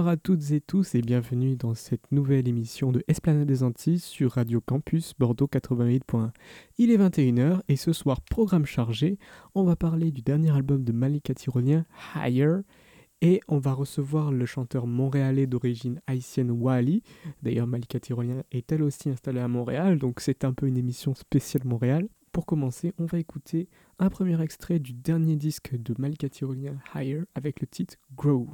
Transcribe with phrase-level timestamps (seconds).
[0.00, 3.98] Bonsoir à toutes et tous et bienvenue dans cette nouvelle émission de Esplanade des Antilles
[3.98, 6.30] sur Radio Campus Bordeaux 88.1.
[6.78, 9.18] Il est 21h et ce soir, programme chargé,
[9.54, 11.84] on va parler du dernier album de Malika Tyrolien,
[12.16, 12.60] Higher,
[13.20, 17.02] et on va recevoir le chanteur montréalais d'origine haïtienne Wally.
[17.42, 21.14] D'ailleurs, Malika Tyrolien est elle aussi installée à Montréal, donc c'est un peu une émission
[21.14, 22.08] spéciale Montréal.
[22.32, 27.24] Pour commencer, on va écouter un premier extrait du dernier disque de Malika Tyrolien, Higher,
[27.34, 28.48] avec le titre Grow.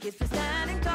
[0.00, 0.91] Kiss for standing tall.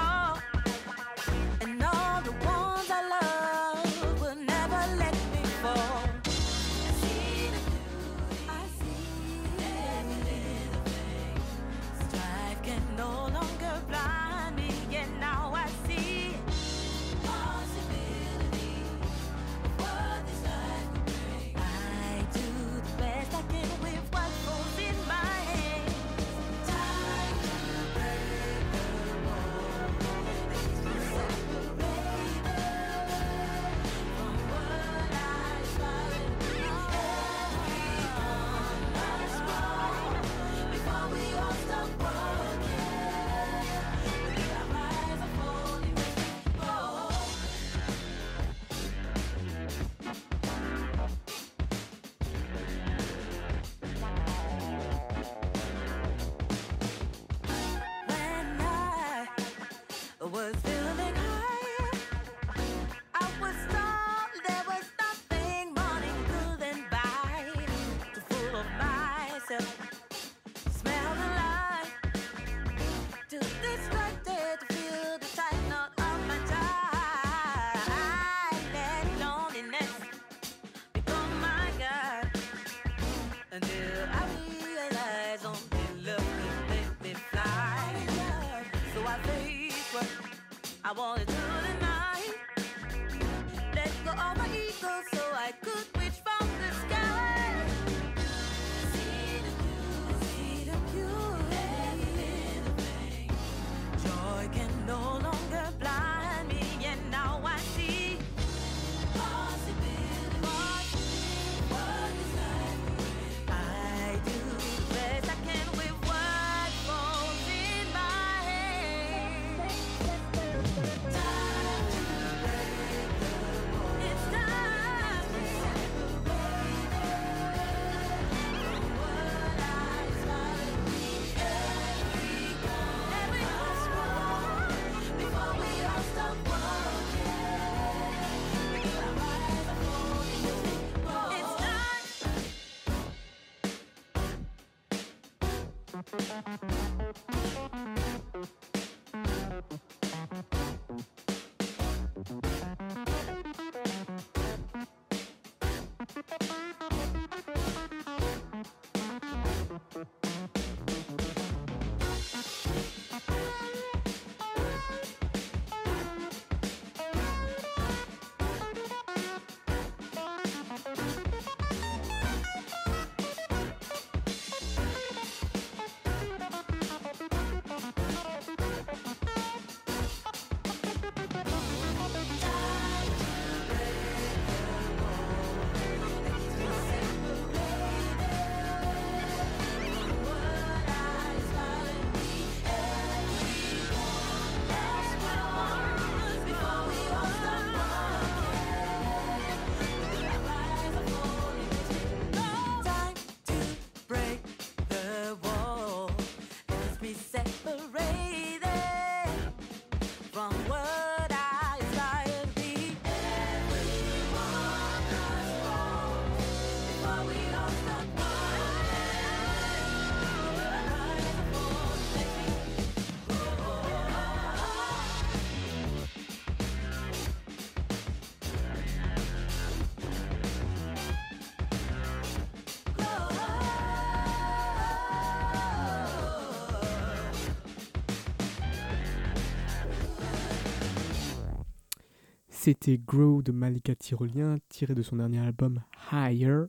[242.67, 245.81] C'était Grow de Malika Tyrolien, tiré de son dernier album
[246.11, 246.63] Higher,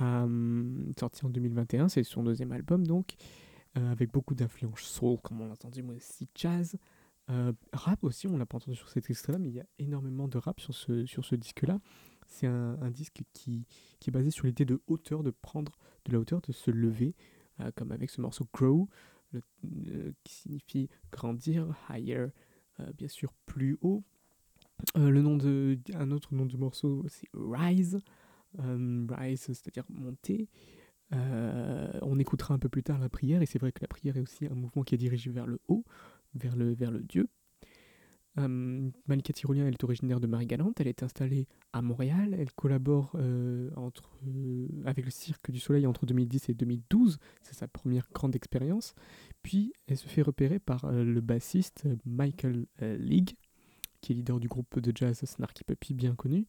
[0.00, 1.88] euh, sorti en 2021.
[1.88, 3.16] C'est son deuxième album donc,
[3.76, 6.76] euh, avec beaucoup d'influence soul, comme on l'a entendu, mais aussi jazz.
[7.28, 10.28] Euh, rap aussi, on l'a pas entendu sur cet extrait-là, mais il y a énormément
[10.28, 11.80] de rap sur ce, disque-là.
[12.28, 13.66] C'est un, disque qui,
[14.06, 15.72] est basé sur l'idée de hauteur, de prendre
[16.04, 17.16] de la hauteur, de se lever,
[17.74, 18.88] comme avec ce morceau Grow,
[20.22, 22.28] qui signifie grandir, higher,
[22.96, 24.04] bien sûr plus haut,
[24.94, 28.00] le nom de, un autre nom du morceau, c'est Rise.
[28.60, 30.48] Euh, rise, c'est-à-dire monter.
[31.14, 34.16] Euh, on écoutera un peu plus tard la prière, et c'est vrai que la prière
[34.16, 35.84] est aussi un mouvement qui est dirigé vers le haut,
[36.34, 37.28] vers le, Dieu.
[38.38, 43.16] Malika Tyrolien, elle est originaire de Marie-Galante, elle est installée à Montréal, elle collabore
[44.84, 48.94] avec le Cirque du Soleil entre 2010 et 2012, c'est sa première grande expérience,
[49.42, 52.66] puis elle se fait repérer par le bassiste Michael
[52.98, 53.36] League,
[54.06, 56.46] qui est leader du groupe de jazz Snarky Puppy bien connu,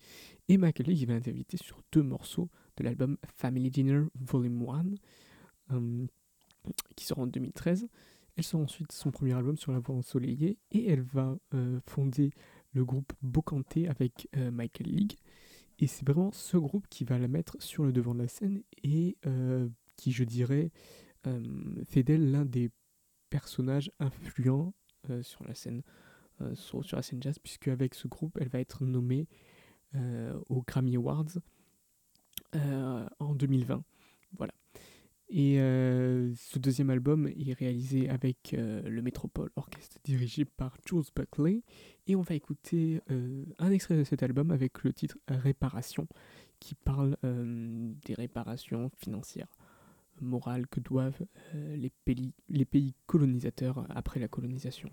[0.48, 4.63] et Michael League va invité sur deux morceaux de l'album Family Dinner Volume
[5.71, 6.06] 1, euh,
[6.95, 7.88] qui sort en 2013.
[8.36, 12.30] Elle sort ensuite son premier album sur la voix ensoleillée, et elle va euh, fonder
[12.74, 15.15] le groupe Bocanté avec euh, Michael League.
[15.80, 18.62] Et c'est vraiment ce groupe qui va la mettre sur le devant de la scène
[18.83, 19.18] et
[19.95, 20.71] qui, je dirais,
[21.88, 22.71] fait d'elle l'un des
[23.30, 24.74] personnages influents
[25.21, 25.83] sur la scène
[26.42, 29.28] euh, sur, la scène jazz, puisque avec ce groupe, elle va être nommée
[29.95, 31.39] euh, aux Grammy Awards
[32.56, 33.84] euh, en 2020.
[34.38, 34.54] Voilà.
[35.30, 41.63] Et ce deuxième album est réalisé avec le Metropole Orchestre dirigé par Jules Buckley.
[42.07, 46.07] Et on va écouter un extrait de cet album avec le titre Réparation,
[46.62, 49.51] qui parle des réparations financières,
[50.22, 54.90] morales que doivent les, pays, les pays colonisateurs après la colonisation.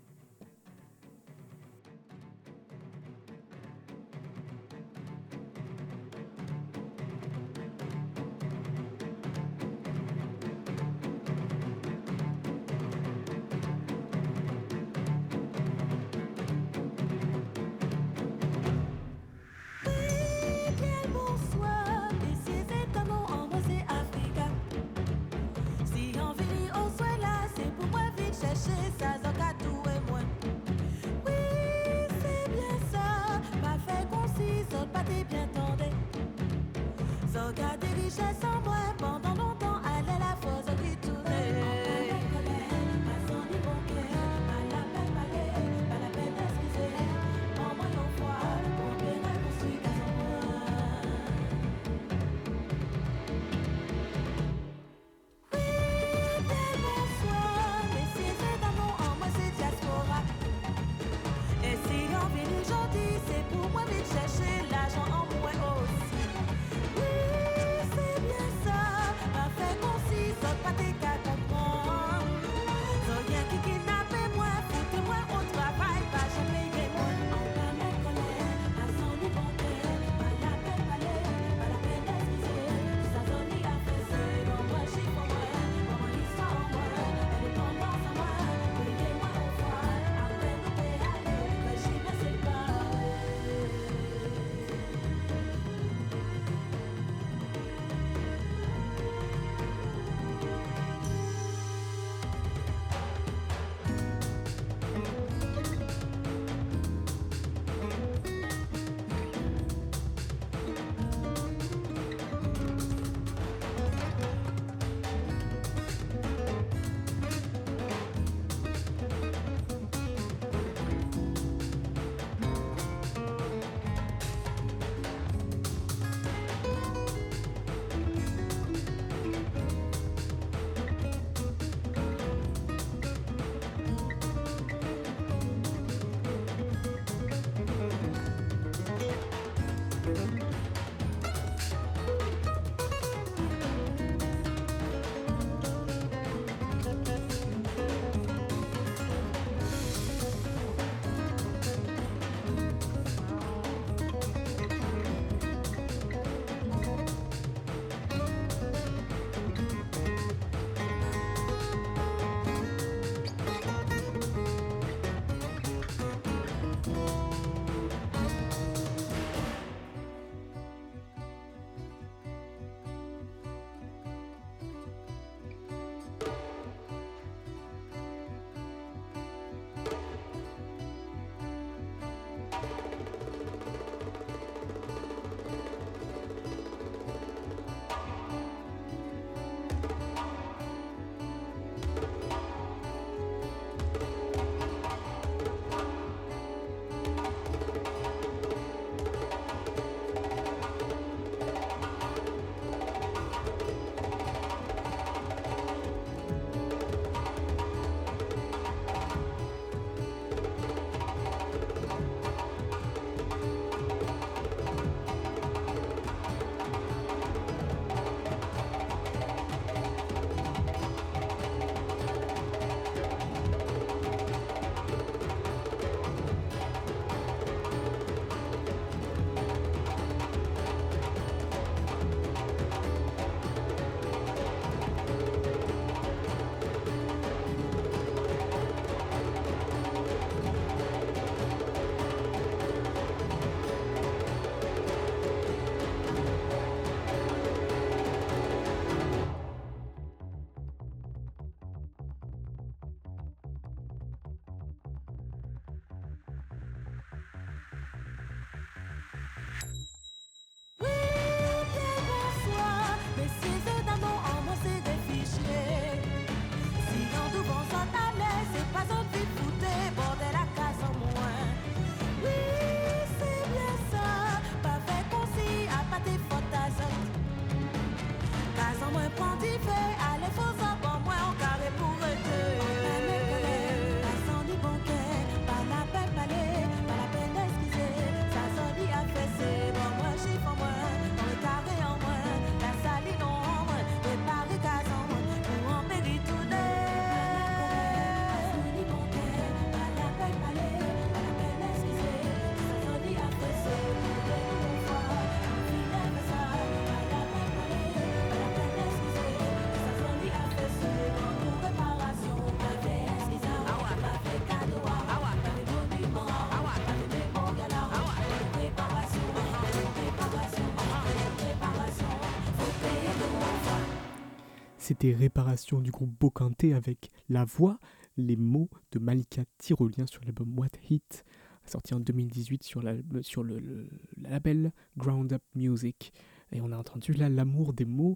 [324.87, 327.79] C'était Réparation du groupe Bocante avec la voix,
[328.17, 331.25] les mots de Malika Tyrolien sur l'album What Hit,
[331.65, 332.83] sorti en 2018 sur,
[333.21, 336.13] sur le, label Ground Up Music.
[336.51, 338.15] Et on a entendu là l'amour des mots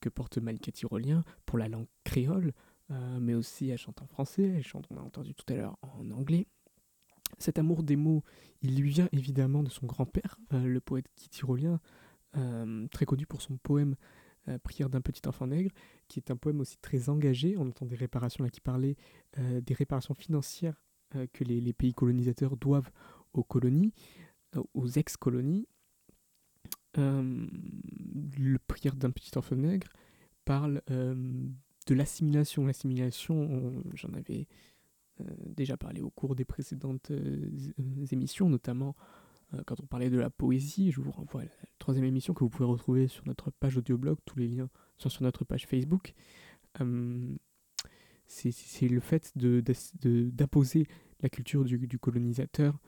[0.00, 2.52] que porte Malika Tyrolien pour la langue créole,
[2.90, 5.78] euh, mais aussi elle chante en français, elle chante, on a entendu tout à l'heure,
[5.80, 6.46] en anglais.
[7.38, 8.24] Cet amour des mots,
[8.60, 11.80] il lui vient évidemment de son grand-père, euh, le poète Guy Tyrolien,
[12.36, 13.96] euh, très connu pour son poème
[14.62, 15.70] Prière d'un petit enfant nègre,
[16.08, 17.56] qui est un poème aussi très engagé.
[17.56, 18.96] On entend des réparations là qui parlaient
[19.36, 20.82] des réparations financières
[21.32, 22.90] que les, les, pays colonisateurs doivent
[23.32, 23.92] aux colonies,
[24.74, 25.68] aux ex-colonies.
[26.96, 29.88] le Prière d'un petit enfant nègre
[30.44, 32.66] parle de l'assimilation.
[32.66, 34.48] L'assimilation, j'en avais
[35.20, 37.50] euh, déjà parlé au cours des précédentes euh,
[38.10, 39.19] émissions, notamment euh,
[39.66, 40.90] quand on parlait de la poésie.
[40.90, 44.18] Je vous renvoie à la troisième émission que vous pouvez retrouver sur notre page audioblog.
[44.24, 46.14] Tous les liens sont sur notre page Facebook.
[48.26, 50.86] c'est le fait d'imposer
[51.20, 52.78] la culture du, colonisateur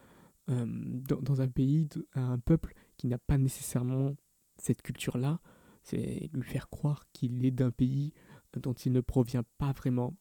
[0.46, 4.14] dans, un pays, à un peuple qui n'a pas nécessairement
[4.56, 5.40] cette culture-là.
[5.82, 8.12] C'est lui faire croire qu'il est d'un pays
[8.60, 10.14] dont il ne provient pas vraiment.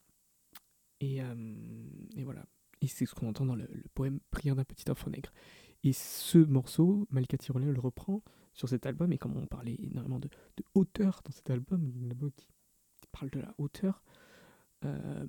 [1.03, 2.45] Euh, et voilà.
[2.81, 5.31] Et c'est ce qu'on entend dans le, poème Prière d'un petit enfant nègre.
[5.83, 8.21] Et ce morceau, Malika Tyrolien le reprend
[8.53, 10.29] sur cet album, et comme on parlait énormément de,
[10.75, 12.47] hauteur dans cet album, un album qui,
[13.11, 14.03] parle de la hauteur,
[14.85, 15.25] euh,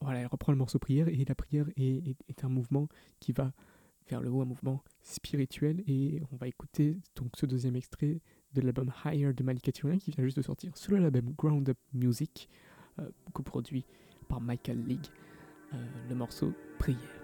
[0.00, 3.52] voilà, elle reprend le morceau prière, et la prière est, un mouvement qui va
[4.08, 8.20] vers le haut, un mouvement spirituel, et on va écouter donc ce deuxième extrait
[8.54, 11.78] de l'album Higher de Malika Tyrolien qui vient juste de sortir sur l'album Ground Up
[11.92, 12.48] Music,
[12.98, 13.84] euh, coproduit
[14.28, 15.06] par Michael League,
[15.74, 17.17] euh, le morceau Prière.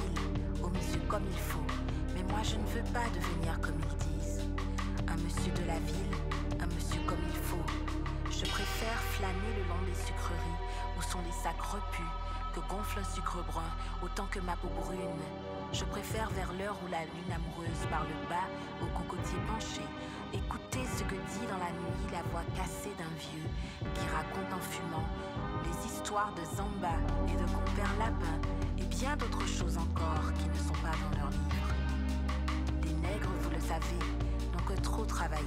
[0.00, 1.66] Ville, au monsieur comme il faut.
[2.14, 4.44] Mais moi je ne veux pas devenir comme ils disent.
[5.08, 6.16] Un monsieur de la ville,
[6.60, 7.66] un monsieur comme il faut.
[8.30, 10.60] Je préfère flâner le long des sucreries
[10.98, 12.12] où sont les sacs repus
[12.54, 13.70] que gonfle un sucre brun
[14.02, 15.24] autant que ma peau brune.
[15.72, 18.46] Je préfère vers l'heure où la lune amoureuse parle bas
[18.80, 19.82] au cocotier penché,
[20.82, 23.46] ce que dit dans la nuit la voix cassée d'un vieux
[23.94, 25.04] qui raconte en fumant
[25.62, 28.40] les histoires de Zamba et de compère Lapin
[28.78, 31.74] et bien d'autres choses encore qui ne sont pas dans leurs livres.
[32.82, 34.02] Les nègres, vous le savez,
[34.52, 35.46] n'ont que trop travaillé.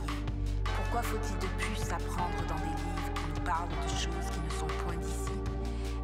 [0.63, 4.49] Pourquoi faut-il de plus apprendre dans des livres qui nous parlent de choses qui ne
[4.49, 5.35] sont point d'ici?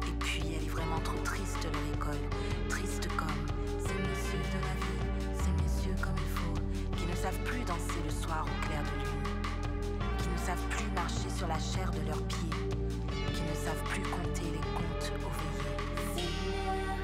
[0.06, 2.28] Et puis, elle est vraiment trop triste, leur école.
[2.68, 3.46] Triste comme
[3.80, 8.02] ces messieurs de la ville, ces messieurs comme il faut, qui ne savent plus danser
[8.04, 8.93] le soir au clair de
[10.44, 12.50] savent plus marcher sur la chair de leurs pieds,
[13.32, 15.72] qui ne savent plus compter les comptes au veillées.
[16.14, 16.98] Seigneur,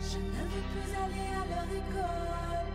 [0.00, 2.70] je ne veux plus aller à leur école.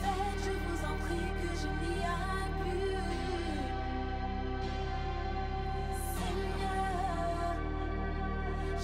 [0.00, 2.98] Faites, je vous en prie, que je n'y aille plus.
[6.18, 7.54] Seigneur,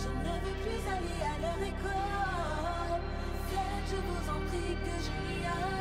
[0.00, 3.02] je ne veux plus aller à leur école.
[3.50, 5.73] Faites, je vous en prie, que je n'y aille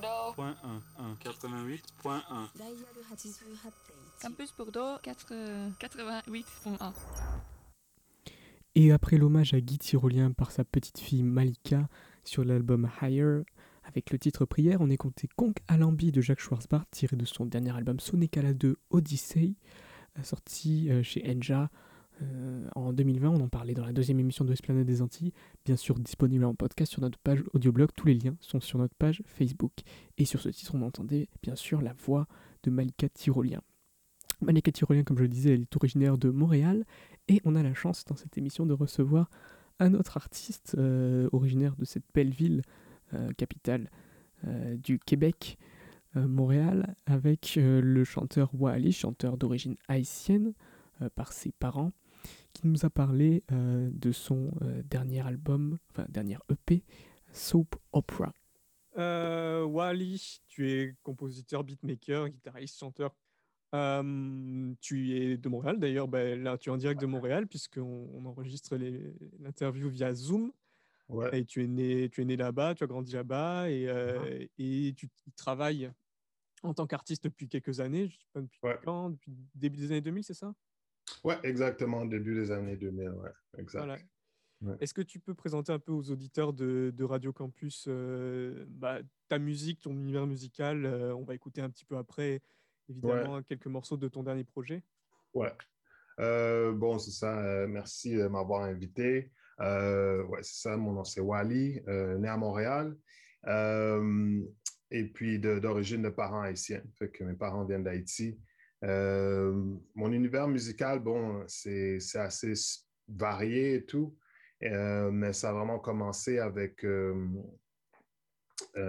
[0.00, 0.34] Bordeaux.
[0.34, 0.56] Point
[0.98, 2.20] 1, 1, 88.1.
[4.22, 5.32] Campus Bordeaux 4,
[5.80, 6.92] 88.1.
[8.76, 11.88] Et après l'hommage à Guy Tyrolien par sa petite fille Malika
[12.24, 13.42] sur l'album Higher,
[13.84, 17.74] avec le titre Prière, on écouté Conk Alambi de Jacques Schwarzbart, tiré de son dernier
[17.76, 19.54] album Sonekala 2 Odyssey,
[20.18, 21.70] euh, sorti euh, chez Enja
[22.22, 23.30] euh, en 2020.
[23.30, 25.32] On en parlait dans la deuxième émission de Esplanade des Antilles,
[25.64, 27.90] bien sûr disponible en podcast sur notre page audioblog.
[27.96, 29.72] Tous les liens sont sur notre page Facebook.
[30.18, 32.26] Et sur ce titre, on entendait bien sûr la voix
[32.62, 33.60] de Malika Tyrolien.
[34.40, 36.84] Malika Tyrolien, comme je le disais, elle est originaire de Montréal
[37.28, 39.30] et on a la chance dans cette émission de recevoir
[39.78, 42.62] un autre artiste euh, originaire de cette belle ville,
[43.14, 43.90] euh, capitale
[44.78, 45.58] du Québec,
[46.14, 50.54] Montréal, avec le chanteur Wally, chanteur d'origine haïtienne
[51.14, 51.92] par ses parents,
[52.52, 56.84] qui nous a parlé euh, de son euh, dernier album, enfin dernier EP,
[57.32, 58.32] Soap Opera.
[58.96, 63.14] Wally, tu es compositeur, beatmaker, guitariste, chanteur.
[63.74, 68.10] Euh, tu es de Montréal d'ailleurs, ben, là tu es en direct de Montréal puisqu'on
[68.14, 68.76] on enregistre
[69.38, 70.52] l'interview via Zoom.
[71.08, 74.44] Ouais, Et tu es né, tu es né là-bas, tu as grandi là-bas et, euh,
[74.58, 75.90] et tu tu travailles
[76.62, 78.08] en tant qu'artiste depuis quelques années.
[78.08, 78.78] Je sais pas depuis Ouais.
[78.84, 80.52] quand, depuis début des années 2000, c'est ça?
[81.24, 83.80] Ouais, exactement, début des années 2000, ouais, exact.
[83.84, 83.98] Voilà.
[84.62, 84.76] Ouais.
[84.80, 88.98] Est-ce que tu peux présenter un peu aux auditeurs de, de Radio Campus euh, bah,
[89.28, 92.42] ta musique, ton univers musical euh, On va écouter un petit peu après,
[92.88, 94.82] évidemment, quelques morceaux de ton dernier projet.
[95.32, 95.52] Ouais.
[96.18, 97.38] Euh, bon, c'est ça.
[97.40, 99.32] euh, merci de m'avoir invité.
[99.58, 100.76] Ouais, c'est ça.
[100.76, 102.96] Mon nom, c'est Wally, né à Montréal.
[104.90, 106.82] Et puis de- d'origine de parents haïtiens.
[106.98, 108.38] Fait que mes parents viennent d'Haïti.
[108.84, 109.52] Euh,
[109.94, 112.54] mon univers musical, bon, c'est assez
[113.08, 114.16] varié et tout.
[114.62, 117.14] Euh, mais ça a vraiment commencé avec euh,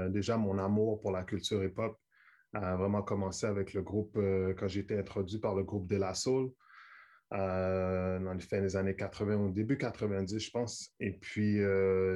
[0.09, 1.97] déjà mon amour pour la culture hip-hop
[2.53, 4.19] a vraiment commencé avec le groupe,
[4.57, 6.51] quand j'ai été introduit par le groupe De La Soul,
[7.31, 10.93] dans les fins des années 80, au début 90, je pense.
[10.99, 11.59] Et puis,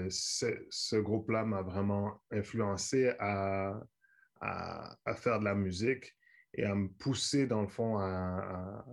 [0.10, 3.80] ce, groupe-là m'a vraiment influencé à,
[4.42, 6.14] à faire de la musique
[6.56, 8.86] et à me pousser, dans le fond, à,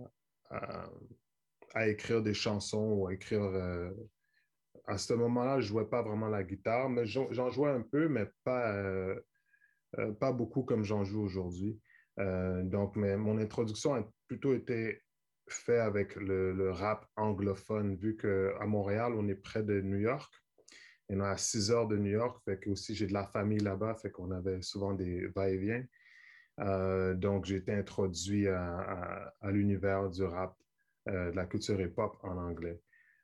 [1.73, 3.43] à, écrire des chansons ou à écrire...
[3.43, 3.91] euh,
[4.85, 8.07] à ce moment-là, je ne jouais pas vraiment la guitare, mais j'en jouais un peu,
[8.09, 8.73] mais pas...
[8.73, 9.19] euh,
[9.99, 11.79] euh, pas beaucoup comme j'en joue aujourd'hui.
[12.17, 15.01] Donc, mais mon introduction a plutôt été
[15.49, 20.31] faite avec le, le rap anglophone, vu qu'à Montréal, on est près de New York.
[21.09, 23.25] Et on est à 6 heures de New York, fait que aussi j'ai de la
[23.25, 25.83] famille là-bas, fait qu'on avait souvent des va-et-vient.
[26.59, 30.55] Euh, donc, j'ai été introduit à, l'univers du rap,
[31.09, 32.79] euh, de la culture hip-hop en anglais.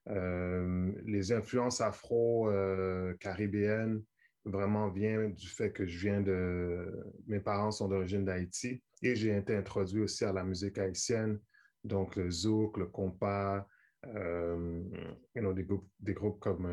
[0.08, 4.04] Euh, les influences afro-caribéennes,
[4.46, 6.92] vraiment vient du fait que je viens de...
[7.28, 11.40] Mes parents sont d'origine d'Haïti et j'ai été introduit aussi à la musique haïtienne,
[11.84, 13.68] donc le zouk, le compas,
[14.06, 14.90] you
[15.36, 15.68] know, des,
[16.14, 16.68] groupes, comme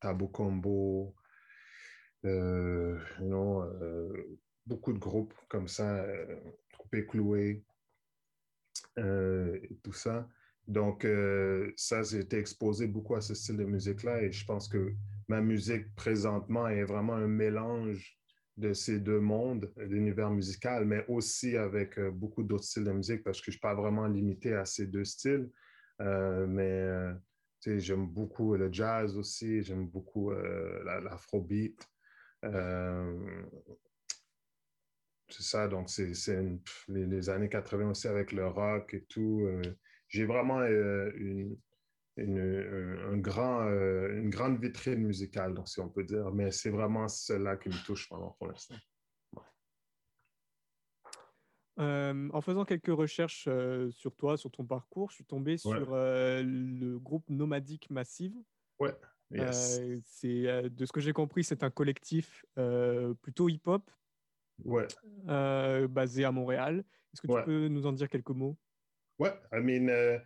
[0.00, 1.16] Tabou Combo,
[2.22, 3.64] you know,
[4.66, 6.36] beaucoup de groupes comme ça, euh,
[6.78, 7.64] Coupé Cloué,
[8.98, 10.28] euh, et tout ça.
[10.66, 14.68] Donc, euh, ça, j'ai été exposé beaucoup à ce style de musique-là et je pense
[14.68, 14.94] que
[15.28, 18.18] ma musique présentement est vraiment un mélange
[18.56, 23.24] de ces deux mondes, l'univers musical, mais aussi avec euh, beaucoup d'autres styles de musique
[23.24, 25.50] parce que je ne suis pas vraiment limité à ces deux styles.
[26.00, 27.12] Euh, mais euh,
[27.60, 31.88] tu sais, j'aime beaucoup le jazz aussi, j'aime beaucoup euh, la- l'afrobeat.
[32.44, 33.42] Euh,
[35.32, 36.12] c'est ça, donc c'est
[36.88, 39.42] les, les années 80 aussi avec le rock et tout.
[39.46, 39.62] euh,
[40.08, 41.56] J'ai vraiment euh, une,
[42.16, 46.50] une, un- un grand, euh, une grande vitrine musicale, donc si on peut dire, mais
[46.50, 48.74] c'est vraiment cela qui me touche vraiment pour l'instant.
[51.78, 55.94] Euh, en faisant quelques recherches euh, sur toi, sur ton parcours, je suis tombé sur
[55.94, 58.34] euh, le groupe Nomadique Massive.
[58.78, 58.94] Ouais,
[59.30, 59.78] yes.
[59.80, 63.90] Euh, c'est, euh, de ce que j'ai compris, c'est un collectif euh, plutôt hip-hop
[64.64, 64.86] Ouais,
[65.28, 66.84] euh, basé à Montréal.
[67.12, 67.44] Est-ce que tu Ouais.
[67.44, 68.56] peux nous en dire quelques mots?
[69.18, 70.18] Ouais, I mean, euh,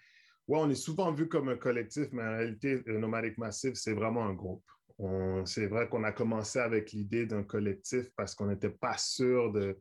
[0.48, 4.26] ouais, on est souvent vu comme un collectif, mais en réalité, Nomadic Massive, c'est vraiment
[4.26, 4.64] un groupe.
[5.44, 9.76] C'est vrai qu'on a commencé avec l'idée d'un collectif parce qu'on n'était pas sûr de,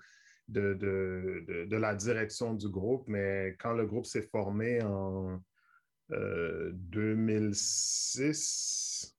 [0.50, 5.42] de, de, la direction du groupe, mais quand le groupe s'est formé en
[6.12, 9.16] euh, 2006,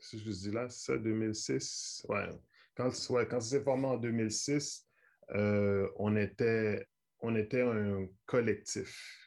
[0.00, 2.30] si je dis là, c'est ça, 2006, ouais.
[2.76, 4.86] Quand, ouais, quand c'est formé en 2006,
[5.34, 6.86] euh, on, était,
[7.20, 9.20] on était un collectif.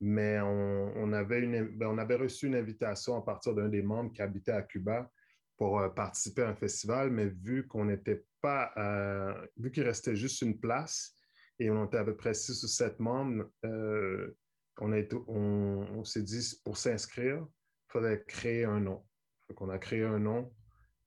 [0.00, 4.12] Mais on, avait une, ben, on avait reçu une invitation à partir d'un des membres
[4.12, 5.08] qui habitait à Cuba
[5.56, 10.16] pour euh, participer à un festival, mais vu qu'on n'était pas, euh, vu qu'il restait
[10.16, 11.14] juste une place
[11.60, 14.90] et on était à peu près six ou sept membres, on,
[15.28, 19.06] on s'est dit pour s'inscrire, il fallait créer un nom.
[19.48, 20.52] Donc, on a créé un nom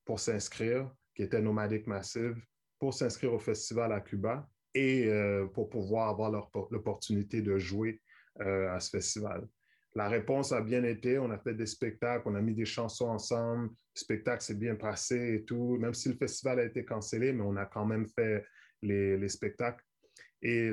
[0.05, 2.35] pour s'inscrire, qui était Nomadic Massive,
[2.77, 8.01] pour s'inscrire au festival à Cuba et euh, pour pouvoir avoir l'op- l'opportunité de jouer
[8.41, 9.47] euh, à ce festival.
[9.95, 13.07] La réponse a bien été, on a fait des spectacles, on a mis des chansons
[13.07, 17.31] ensemble, le spectacle s'est bien passé et tout, même si le festival a été cancellé,
[17.31, 18.43] mais on a quand même fait
[18.81, 19.81] les, les spectacles.
[20.41, 20.69] Et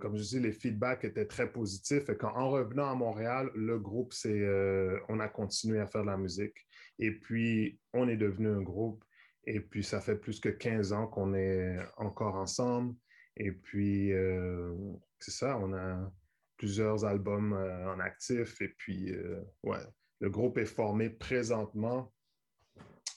[0.00, 2.10] comme je dis, les feedbacks étaient très positifs.
[2.10, 6.08] Et quand, en revenant à Montréal, le groupe, euh, on a continué à faire de
[6.08, 6.56] la musique.
[6.98, 9.02] Et puis, on est devenu un groupe.
[9.46, 12.94] Et puis, ça fait plus que 15 ans qu'on est encore ensemble.
[13.36, 14.74] Et puis, euh,
[15.18, 16.12] c'est ça, on a
[16.56, 18.60] plusieurs albums euh, en actif.
[18.62, 19.84] Et puis, euh, ouais,
[20.20, 22.12] le groupe est formé présentement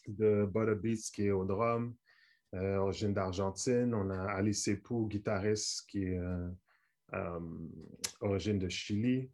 [0.07, 1.95] de Butter qui est au drum,
[2.53, 3.93] origine d'Argentine.
[3.93, 6.19] On a Alice Sepou, guitariste qui est
[8.21, 9.29] origine de Chili.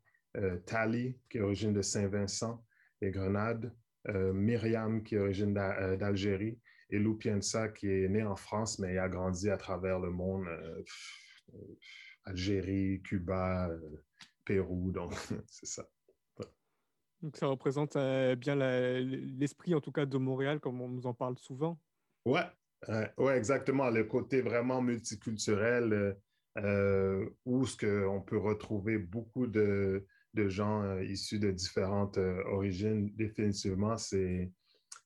[0.65, 2.65] Tali, qui est origine de Saint-Vincent
[3.01, 3.71] et Grenade.
[4.07, 6.59] Myriam, qui est origine d'A- d'Algérie.
[6.93, 10.45] Et Lou Piensa, qui est né en France, mais a grandi à travers le monde.
[10.47, 10.83] euh,
[12.23, 14.03] Algérie, Cuba, euh,
[14.45, 14.91] Pérou.
[14.91, 15.11] Donc,
[15.47, 15.89] c'est ça.
[17.23, 21.15] Donc ça représente euh, bien l'esprit, en tout cas, de Montréal, comme on nous en
[21.15, 21.81] parle souvent.
[22.25, 22.45] Ouais,
[23.17, 23.89] ouais, exactement.
[23.89, 26.15] Le côté vraiment multiculturel,
[27.45, 33.97] où ce que on peut retrouver beaucoup de, de gens issus de différentes origines, définitivement,
[33.97, 34.51] c'est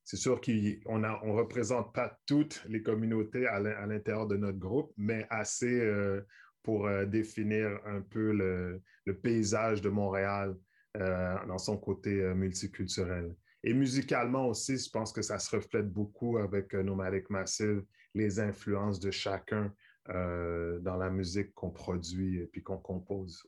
[0.08, 4.58] c'est sûr qu'on ne représente pas toutes les communautés à l'in- à l'intérieur de notre
[4.58, 6.22] groupe, mais assez euh,
[6.64, 8.82] pour euh, définir un peu le,
[9.22, 10.56] paysage de Montréal
[10.96, 13.36] euh, dans son côté multiculturel.
[13.66, 19.02] Et musicalement aussi, je pense que ça se reflète beaucoup avec Nomadic Massive, les influences
[19.02, 19.74] de chacun
[20.08, 23.46] dans la musique qu'on produit et puis qu'on compose.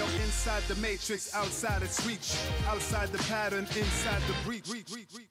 [0.00, 2.36] kulwa Hey, yo, inside the matrix, outside its reach.
[2.68, 4.68] Outside the pattern, inside the breach.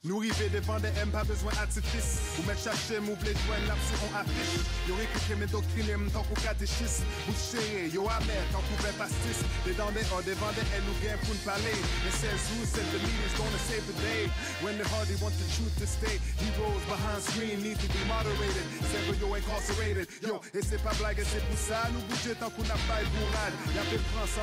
[0.03, 2.37] Nous river devant des M, pas besoin d'artifice.
[2.39, 4.65] Ou mettre chercher, m'oubler joindre l'absous on affiche.
[4.87, 7.03] Yo écouter mes doctrines, tant qu'on catéchiste.
[7.27, 9.43] Boucher, yo amer, tant qu'on fait pastis.
[9.65, 11.77] Des dents des hors, devant des L ou bien pour ne parler.
[12.07, 14.29] It says who said the media's gonna save the day.
[14.61, 16.19] When the hardy want the truth to stay.
[16.39, 18.65] Heroes behind screen need to be moderated.
[18.91, 20.07] Several yo incarcerated.
[20.21, 21.89] Yo, et c'est pas blague, et c'est pour ça.
[21.93, 23.55] Nous bouger tant qu'on a pas bourrade.
[23.75, 24.37] Y'a fait France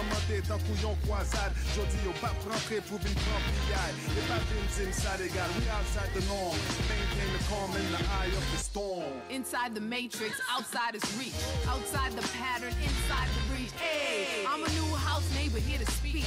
[1.75, 3.97] Jodi yo pillade.
[4.17, 5.21] Et pas d'une inside.
[5.21, 6.57] We outside the norm.
[6.89, 9.13] Maintain the calm in the eye of the storm.
[9.31, 11.35] Inside the matrix, outside is reach.
[11.69, 13.73] Outside the pattern, inside the breach.
[13.81, 16.27] Hey, I'm a new house neighbor here to speak.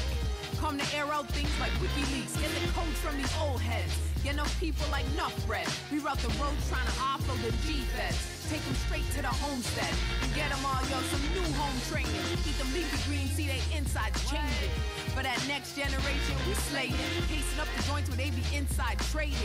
[0.59, 2.39] Come to air out things like WikiLeaks.
[2.41, 3.93] Get the codes from these old heads.
[4.23, 5.67] Get no people like Nuff Bread.
[5.91, 8.38] We route the road trying to offload the G-Feds.
[8.49, 9.93] Take them straight to the homestead.
[10.25, 12.17] And get them all, yo, some new home training.
[12.49, 14.73] Eat them leafy greens, see they insides changing.
[15.13, 16.97] For that next generation, we slaying.
[17.29, 19.37] Casing up the joints where they be inside trading.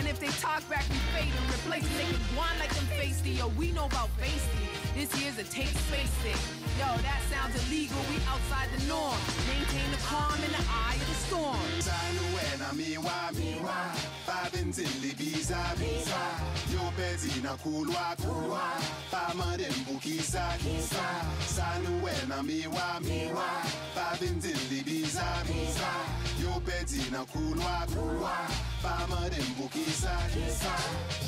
[0.00, 2.00] And if they talk back, we fade and replace it.
[2.00, 3.36] They can whine like them feisty.
[3.36, 4.64] Yo, we know about feisty.
[4.96, 6.40] This year's a take space thing.
[6.80, 8.00] Yo, that sounds illegal.
[8.08, 9.20] We outside the norm.
[9.52, 11.60] Maintain the calm in the eye of the storm.
[11.84, 12.72] Sanuena
[18.46, 18.70] miwa
[19.10, 21.06] Pa manden pou ki sa ki sa
[21.46, 23.48] Sa nou el nan miwa miwa
[23.94, 25.92] Pa vintin li biza biza
[26.42, 28.36] Yo pedi nan kulwa kulwa
[28.82, 31.25] Pa manden pou ki sa ki sa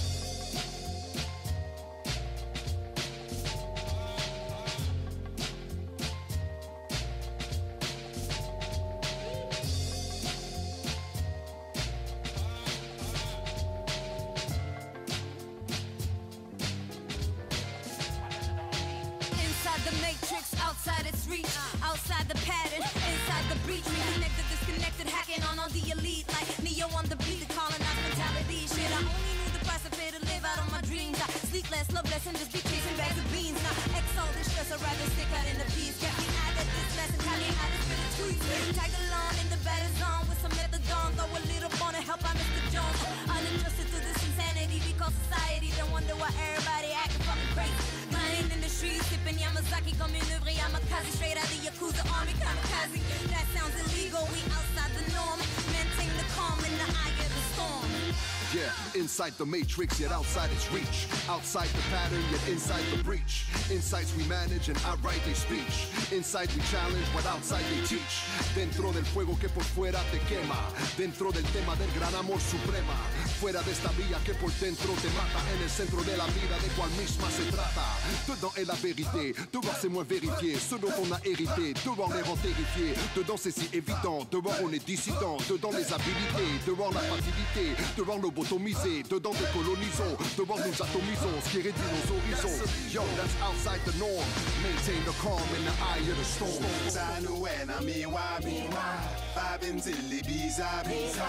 [22.48, 23.84] pattern, inside the breach.
[23.84, 26.24] Reconnected, disconnected, hacking on all the elite.
[26.32, 28.64] Like Neo on the beat, the colonized mentality.
[28.64, 31.20] Shit, I only knew the price of pay to live out on my dreams.
[31.20, 33.60] I sleep less, love less, and just be chasing bags of beans.
[33.60, 36.00] Now, X this stress, I'd rather stick out in the peace.
[36.00, 38.97] Me out of this lesson, tell me how to spit the tweets.
[52.48, 52.98] kamikaze.
[53.30, 53.47] That's
[58.54, 61.06] Yeah, inside the matrix, yet outside its reach.
[61.28, 63.44] Outside the pattern, yet inside the breach.
[63.70, 65.92] Insights we manage and outright they speech.
[66.10, 68.24] Inside we challenge, but outside they teach.
[68.54, 70.56] Dentro del fuego que por fuera te quema.
[70.96, 72.96] Dentro del tema del gran amor suprema.
[73.38, 75.44] Fuera de esta vía que por dentro te mata.
[75.52, 77.84] En el centro de la vida de cual misma se trata.
[78.26, 80.56] Dedans est la vérité, devant c'est moins vérifié.
[80.56, 82.94] Ce dont on a hérité, devant les rend terrifiés.
[83.14, 85.36] Dedans c'est si évident, devant on est dissident.
[85.50, 87.76] Dedans les habilités, devant la facilité.
[87.98, 90.16] Devant lobotomisé, dedans décolonisons.
[90.36, 92.64] Devant nous atomisons, ce qui réduit nos horizons.
[92.92, 94.24] Yo, that's outside the norm.
[94.62, 96.64] Maintain the calm in the eye of the storm.
[96.88, 98.86] Sanuena miwa miwa
[99.36, 101.28] Babenzili biza biza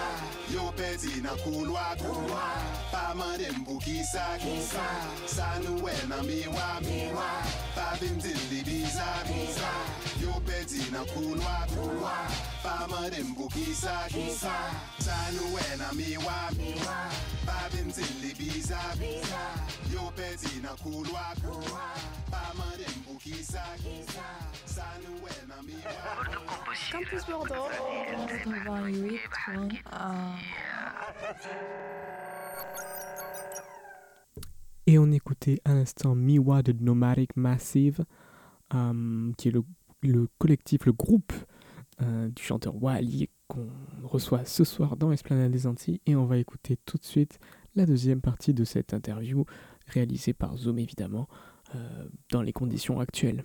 [0.54, 2.52] Yo pezi na kulwa kulwa
[2.92, 4.86] Pamade mbukisa kisa
[5.26, 7.30] Sanuena miwa miwa
[7.76, 9.70] Babenzili biza biza
[10.40, 12.12] Yo pezi na kulwa kulwa
[12.62, 14.52] Pamade mbukisa kisa.
[14.98, 17.10] Sanuena miwa miwa.
[17.46, 19.40] Babenzili biza biza.
[19.94, 21.80] Yo pezi na kulwa kulwa
[22.30, 24.24] Pamade mbukisa kisa.
[24.64, 25.92] Sanuena miwa
[26.92, 27.68] Campus Bordeaux.
[28.28, 30.36] 88.1.
[34.86, 38.04] Et on écoutait à l'instant Miwa de Nomadic Massive,
[38.74, 39.62] euh, qui est le,
[40.02, 41.32] le collectif, le groupe
[42.02, 43.68] euh, du chanteur Wally qu'on
[44.04, 46.00] reçoit ce soir dans Esplanade des Antilles.
[46.06, 47.38] Et on va écouter tout de suite
[47.74, 49.44] la deuxième partie de cette interview,
[49.86, 51.28] réalisée par Zoom évidemment,
[51.74, 53.44] euh, dans les conditions actuelles.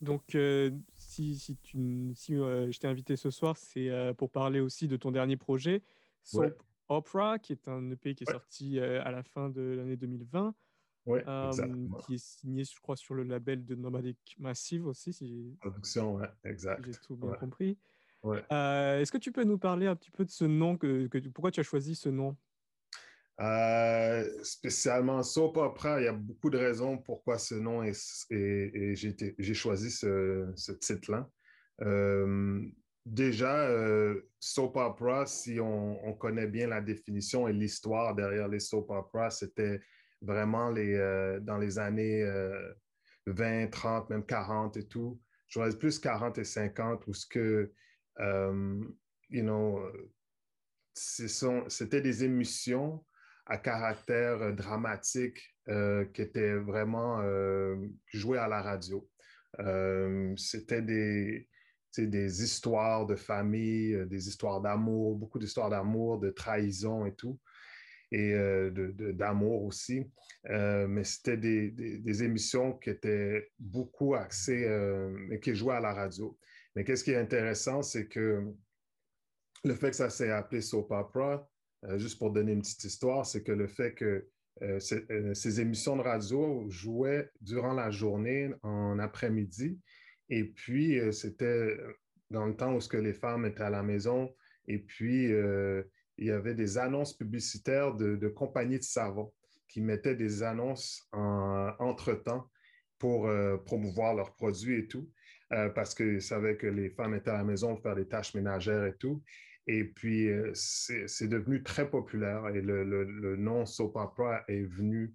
[0.00, 4.30] Donc, euh, si, si, tu, si euh, je t'ai invité ce soir, c'est euh, pour
[4.30, 5.82] parler aussi de ton dernier projet,
[6.24, 6.52] Soap Ouais.
[6.88, 8.32] Opera, qui est un EP qui est Ouais.
[8.34, 10.54] sorti euh, à la fin de l'année 2020,
[11.04, 11.98] Oui, exactement.
[11.98, 16.28] qui est signé, je crois, sur le label de Nomadic Massive aussi, si Production, ouais,
[16.44, 16.84] si exact.
[16.84, 17.38] j'ai tout bien Ouais.
[17.38, 17.78] compris.
[18.22, 18.44] Ouais.
[18.52, 21.18] Euh, Est-ce que tu peux nous parler un petit peu de ce nom, que, que-
[21.30, 22.36] pourquoi tu as choisi ce nom?
[23.40, 28.92] Euh, spécialement Soap Opera, il y a beaucoup de raisons pourquoi ce nom est, et,
[28.92, 31.28] et j'ai choisi ce, ce titre-là.
[31.80, 32.60] Euh,
[33.04, 33.68] déjà,
[34.38, 39.30] Soap Opera, si on, on connaît bien la définition et l'histoire derrière les Soap Opera,
[39.30, 39.80] c'était
[40.22, 42.72] vraiment les, euh, dans les années euh,
[43.26, 45.20] 20, 30, même 40 et tout.
[45.48, 47.72] Je choisis plus 40 et 50 où ce que,
[48.20, 48.84] euh,
[49.30, 49.80] you know,
[50.94, 53.04] c'était des émissions
[53.46, 59.08] à caractère euh, dramatique euh, qui étaient vraiment euh, jouées à la radio.
[59.60, 61.48] Euh, c'était des,
[61.98, 67.38] des histoires de famille, euh, des histoires d'amour, beaucoup d'histoires d'amour, de trahison et tout,
[68.12, 68.70] et euh,
[69.12, 70.06] d'amour aussi.
[70.50, 75.80] Euh, mais c'était des, des- émissions qui étaient beaucoup axées, euh, mais qui jouaient à
[75.80, 76.38] la radio.
[76.74, 78.44] Mais qu'est-ce qui est intéressant, c'est que
[79.64, 81.48] le fait que ça s'est appelé soap opera,
[81.84, 84.28] euh, juste pour donner une petite histoire, c'est que le fait que
[84.62, 84.78] euh,
[85.10, 89.80] euh, ces émissions de radio jouaient durant la journée, en après-midi,
[90.28, 91.78] et puis euh, c'était
[92.30, 94.34] dans le temps où ce que les femmes étaient à la maison,
[94.66, 95.82] et puis euh,
[96.18, 99.32] il y avait des annonces publicitaires de, de compagnies de savon
[99.68, 102.50] qui mettaient des annonces en entre-temps
[102.98, 105.10] pour euh, promouvoir leurs produits et tout,
[105.52, 108.34] euh, parce qu'ils savaient que les femmes étaient à la maison pour faire des tâches
[108.34, 109.22] ménagères et tout.
[109.66, 115.14] Et puis, euh, c'est devenu très populaire et le, nom soap opera est venu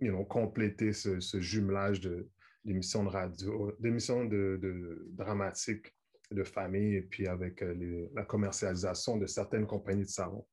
[0.00, 2.28] you know, compléter ce, jumelage de-
[2.64, 5.94] d'émissions de radio, d'émissions de, de dramatiques
[6.32, 10.46] de famille et puis avec euh, la commercialisation de certaines compagnies de savon.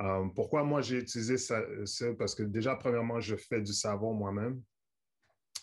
[0.00, 1.62] Euh, pourquoi moi j'ai utilisé ça?
[2.18, 4.62] Parce que déjà, premièrement, je fais du savon moi-même.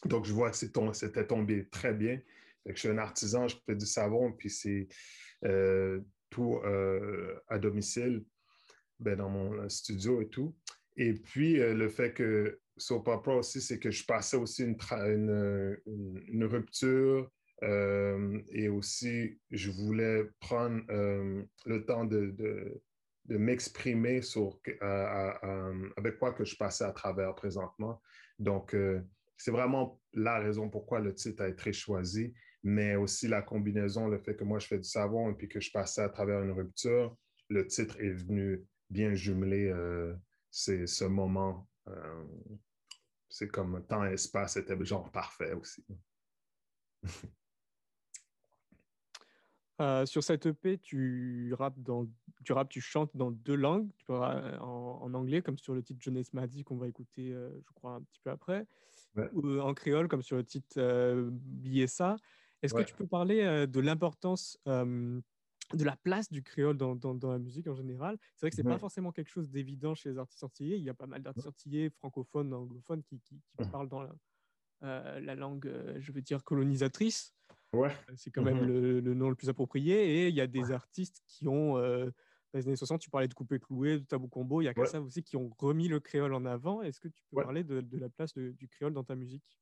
[0.06, 2.20] Donc, je vois que c'était tombé très bien.
[2.66, 4.88] Je suis un artisan, je fais du savon, puis c'est
[5.46, 6.00] euh,
[6.30, 6.60] tout
[7.48, 8.24] à domicile,
[9.00, 10.56] ben, dans mon studio et tout.
[10.96, 17.30] Et puis, le fait que Soap Opera aussi, c'est que je passais aussi une rupture
[17.64, 22.82] euh, et aussi, je voulais prendre euh, le temps de,
[23.28, 28.02] m'exprimer sur avec quoi que je passais à travers présentement.
[28.40, 29.02] Donc, euh,
[29.38, 32.34] c'est vraiment la raison pourquoi le titre a été choisi,
[32.64, 35.60] mais aussi la combinaison, le fait que moi je fais du savon et puis que
[35.60, 37.16] je passais à travers une rupture,
[37.50, 39.72] le titre est venu bien jumeler
[40.50, 41.68] c'est ce moment.
[43.30, 45.86] c'est comme temps et espace, c'était genre parfait aussi.
[49.82, 52.06] Euh, sur cette EP, tu rappes, dans,
[52.44, 56.02] tu rappes, tu chantes dans deux langues, tu en, en anglais, comme sur le titre
[56.02, 58.68] Jeunesse m'a dit qu'on va écouter, euh, je crois, un petit peu après,
[59.16, 59.30] Ouais.
[59.34, 62.18] ou en créole, comme sur le titre euh, Biessa.
[62.62, 62.84] Est-ce Ouais.
[62.84, 67.40] que tu peux parler de l'importance de la place du créole dans, dans, dans, la
[67.40, 68.18] musique en général?
[68.36, 68.74] C'est vrai que c'est Ouais.
[68.74, 70.78] pas forcément quelque chose d'évident chez les artistes antillais.
[70.78, 73.72] Il y a pas mal d'artistes antillais, francophones, anglophones, qui, qui, qui Mhm.
[73.72, 74.12] parlent dans la,
[74.84, 77.34] euh, la langue, euh, je veux dire, colonisatrice.
[77.74, 77.92] Ouais.
[78.10, 78.68] Euh, C'est quand même Mhm.
[78.68, 80.26] le, le nom le plus approprié.
[80.26, 82.06] Et il y a des artistes qui ont, euh,
[82.54, 84.72] dans les années 60, tu parlais de Coupé Cloué, de Tabou Combo, il y a
[84.72, 84.84] Ouais.
[84.86, 86.82] Kassav aussi qui ont remis le créole en avant.
[86.82, 89.60] Est-ce que tu peux parler de, de la place de- du créole dans ta musique?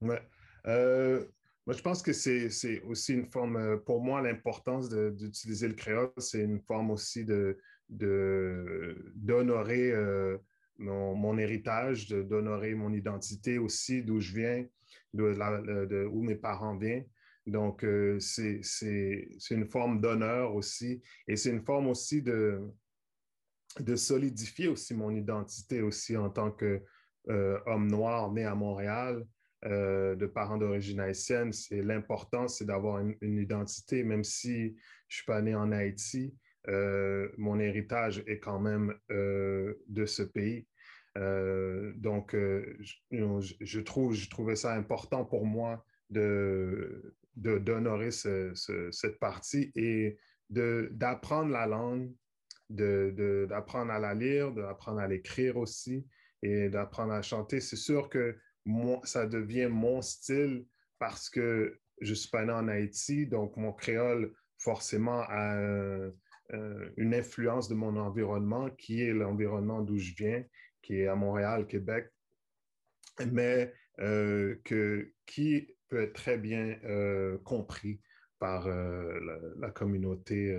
[0.00, 0.22] Ouais.
[0.66, 1.26] Euh,
[1.66, 6.12] moi, je pense que c'est, aussi une forme, pour moi, l'importance de- d'utiliser le créole,
[6.18, 7.58] c'est une forme aussi de,
[7.88, 10.38] de, d'honorer euh,
[10.78, 14.66] mon, mon héritage, de- d'honorer mon identité aussi, d'où je viens,
[15.18, 17.06] de, la- où mes parents viennent.
[17.46, 18.60] Donc, euh, c'est,
[19.50, 21.02] une forme d'honneur aussi.
[21.26, 22.60] Et c'est une forme aussi de,
[23.80, 26.82] de solidifier aussi mon identité aussi en tant que
[27.30, 29.24] euh, homme noir né à Montréal,
[29.64, 31.52] euh, de parents d'origine haïtienne.
[31.52, 34.76] C'est l'important, c'est d'avoir une, une identité, même si
[35.08, 36.34] je suis pas né en Haïti.
[36.68, 40.67] euh, mon héritage est quand même euh, de ce pays.
[41.18, 42.76] Euh, donc, euh,
[43.10, 45.84] je, trouvais ça important pour moi
[47.36, 50.18] d'honorer ce- ce- cette partie et
[50.50, 52.12] d'apprendre la langue,
[52.70, 56.06] de, d'apprendre à la lire, d'apprendre à l'écrire aussi
[56.42, 57.60] et d'apprendre à chanter.
[57.60, 58.36] C'est sûr que
[59.04, 60.66] ça devient mon style
[60.98, 66.12] parce que je suis pas né en Haïti, donc mon créole forcément a un-
[66.52, 70.44] un- une influence de mon environnement qui est l'environnement d'où je viens,
[70.88, 72.10] qui est à Montréal, Québec,
[73.30, 78.00] mais euh, que, qui peut être très bien euh, compris
[78.38, 79.12] par euh,
[79.60, 80.56] la, communauté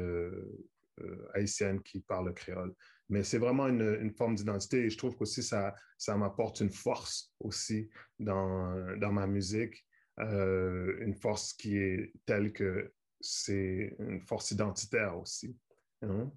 [1.34, 2.76] haïtienne qui parle le créole.
[3.10, 7.34] Mais c'est vraiment une, forme d'identité et je trouve qu'aussi ça, ça m'apporte une force
[7.40, 9.84] aussi dans, dans ma musique,
[10.20, 15.58] une force qui est telle que c'est une force identitaire aussi.
[16.04, 16.32] hein.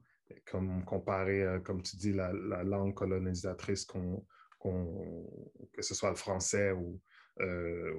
[0.51, 6.73] Comme comparé, euh, comme tu dis, la, la langue colonisatrice, que ce soit le français
[6.73, 7.01] ou,
[7.41, 7.93] euh,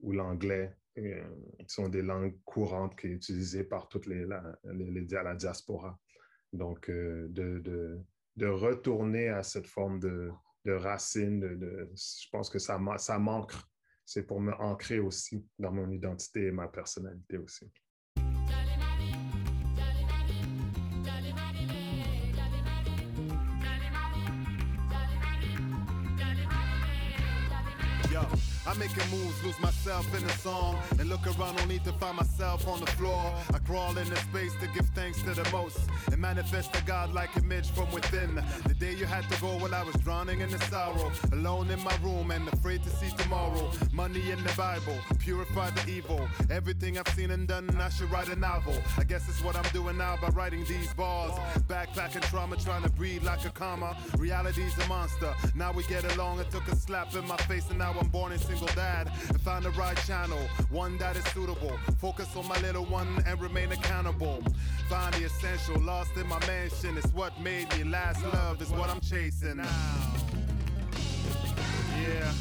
[0.00, 1.24] ou, l'anglais, euh,
[1.66, 5.98] sont des langues courantes qui sont utilisées par toutes les, la, les, la diaspora.
[6.52, 7.98] Donc, euh, de, de,
[8.36, 10.30] de retourner à cette forme de,
[10.64, 13.52] de racine, de, je pense que ça, ça manque.
[14.04, 17.70] C'est pour me ancrer aussi dans mon identité et ma personnalité aussi.
[28.66, 32.66] I'm making moves, lose myself in the song, and look around only to find myself
[32.66, 33.32] on the floor.
[33.54, 35.78] I crawl into space to give thanks to the most,
[36.10, 38.42] and manifest a godlike image from within.
[38.66, 41.82] The day you had to go while I was drowning in the sorrow, alone in
[41.84, 43.70] my room and afraid to see tomorrow.
[43.92, 46.28] Money in the Bible, purify the evil.
[46.50, 48.74] Everything I've seen and done, I should write a novel.
[48.98, 51.32] I guess it's what I'm doing now by writing these bars.
[51.68, 53.96] Backpacking trauma, trying to breathe like a comma.
[54.18, 55.32] Reality's a monster.
[55.54, 56.40] Now we get along.
[56.40, 59.10] I took a slap in my face, and now I'm born a single dad.
[59.28, 60.38] And found the right channel,
[60.70, 61.78] one that is suitable.
[62.00, 64.42] Focus on my little one and remain accountable.
[64.88, 66.96] Find the essential, lost in my mansion.
[66.96, 68.22] It's what made me last.
[68.32, 70.14] Love is what I'm chasing now.
[72.02, 72.32] Yeah.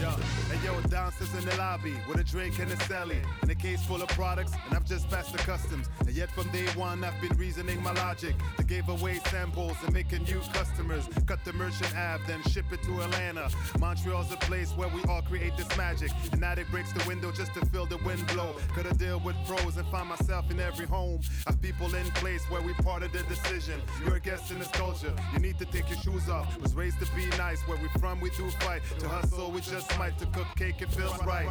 [0.00, 0.10] Yo,
[0.56, 3.84] hey yo, downstairs in the lobby with a drink and a celly and a case
[3.84, 5.88] full of products, and I've just passed the customs.
[6.00, 8.34] And yet from day one, I've been reasoning my logic.
[8.58, 11.08] I gave away samples and making new customers.
[11.26, 13.50] Cut the merchant app, then ship it to Atlanta.
[13.78, 16.10] Montreal's a place where we all create this magic.
[16.32, 18.54] And now addict breaks the window just to feel the wind blow.
[18.74, 21.20] Could I deal with pros and find myself in every home?
[21.46, 23.80] I've people in place where we part of the decision.
[24.04, 25.12] You're a guest in this culture.
[25.32, 26.58] You need to take your shoes off.
[26.60, 27.60] Was raised to be nice.
[27.68, 28.82] Where we from, we do fight.
[29.00, 30.16] To hustle, we just might.
[30.16, 31.46] To cook cake, it feels right.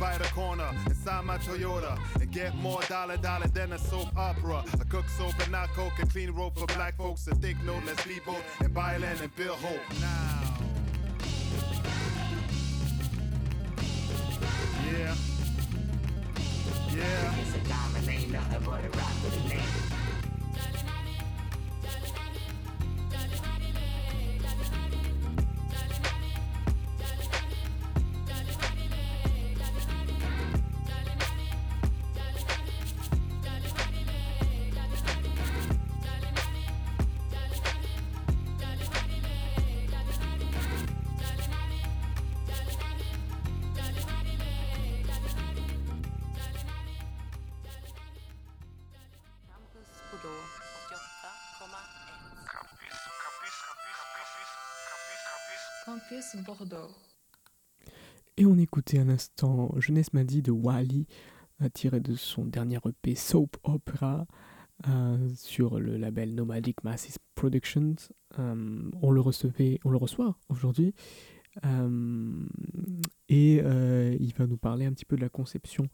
[0.00, 4.64] By the corner, inside my Toyota, and get more dollar dollar than a soap opera.
[4.80, 7.74] I cook soap and not coke, a clean rope for black folks to think no
[7.86, 9.80] less people and buy land and build hope.
[10.00, 10.58] Now.
[14.92, 15.14] Yeah.
[16.94, 17.34] Yeah.
[17.40, 19.81] It's a diamond, ain't nothing but a rock with a name.
[56.22, 56.30] 88,1.
[56.30, 56.90] Campus Bordeaux.
[58.36, 61.06] Et on écoutait un instant Jeunesse m'a dit de Wally,
[61.60, 64.26] euh, tiré de son dernier EP Soap Opera
[64.88, 67.96] euh, sur le label Nomadic Masses Productions.
[68.38, 70.94] Euh, on le recevait, on le reçoit aujourd'hui.
[73.28, 75.86] Et il va nous parler un petit peu de la conception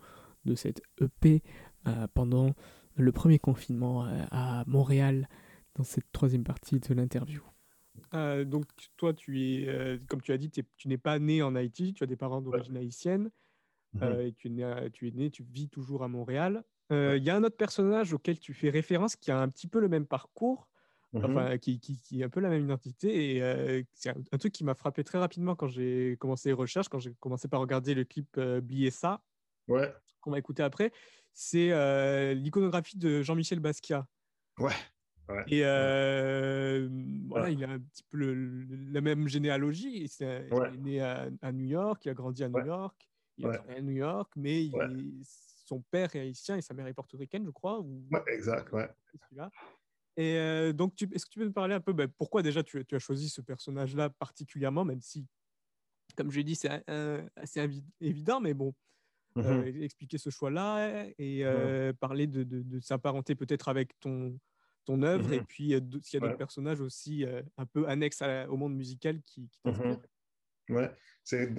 [0.44, 1.42] de cette EP
[2.14, 2.54] pendant
[2.94, 5.28] le premier confinement à Montréal
[5.74, 7.42] dans cette troisième partie de l'interview.
[8.14, 11.54] Euh, donc toi, tu es, euh, comme tu as dit, tu n'es pas né en
[11.54, 13.30] Haïti, tu as des parents d'origine haïtienne,
[13.92, 14.02] Mhm.
[14.02, 16.64] euh, et tu es, né, tu es né, tu vis toujours à Montréal.
[16.90, 19.78] Il y a un autre personnage auquel tu fais référence qui a un petit peu
[19.80, 20.68] le même parcours,
[21.12, 21.24] Mhm.
[21.24, 24.52] enfin qui, qui, qui a un peu la même identité, et c'est un, un truc
[24.54, 27.94] qui m'a frappé très rapidement quand j'ai commencé les recherches, quand j'ai commencé par regarder
[27.94, 29.22] le clip Blier ça,
[29.68, 30.92] Ouais, qu'on va écouter après,
[31.32, 31.68] c'est
[32.34, 34.08] l'iconographie de Jean-Michel Basquiat.
[34.58, 34.74] ouais,
[35.28, 35.44] ouais.
[35.48, 36.88] Et euh,
[37.28, 40.02] voilà, il a un petit peu le- le- la même généalogie.
[40.02, 40.68] Il s'est- Ouais.
[40.72, 42.64] il est né à, à New York, il a grandi à New.
[42.64, 44.86] York, il a travaillé à New York, mais il Ouais.
[44.86, 47.78] est- son père est haïtien et sa mère est portoricaine, je crois.
[47.80, 48.02] Ou...
[48.26, 48.88] Exact, ouais.
[50.16, 52.84] Et euh, donc, est-ce que tu peux me parler un peu ben, pourquoi déjà tu,
[52.84, 55.26] tu as choisi ce personnage-là particulièrement, même si,
[56.16, 56.82] comme je l'ai dit, c'est
[57.36, 57.68] assez
[58.00, 58.74] évident, mais bon,
[59.36, 59.82] euh, Mhm.
[59.82, 64.36] expliquer ce choix-là et euh, parler de, de, de sa parenté peut-être avec ton,
[64.88, 65.46] ton œuvre et Mhm.
[65.46, 66.36] puis s'il y a d'autres Ouais.
[66.36, 67.26] personnages aussi
[67.58, 70.00] un peu annexes à- au monde musical qui, qui t'inspirent.
[70.70, 70.76] Mhm.
[70.76, 70.90] Ouais.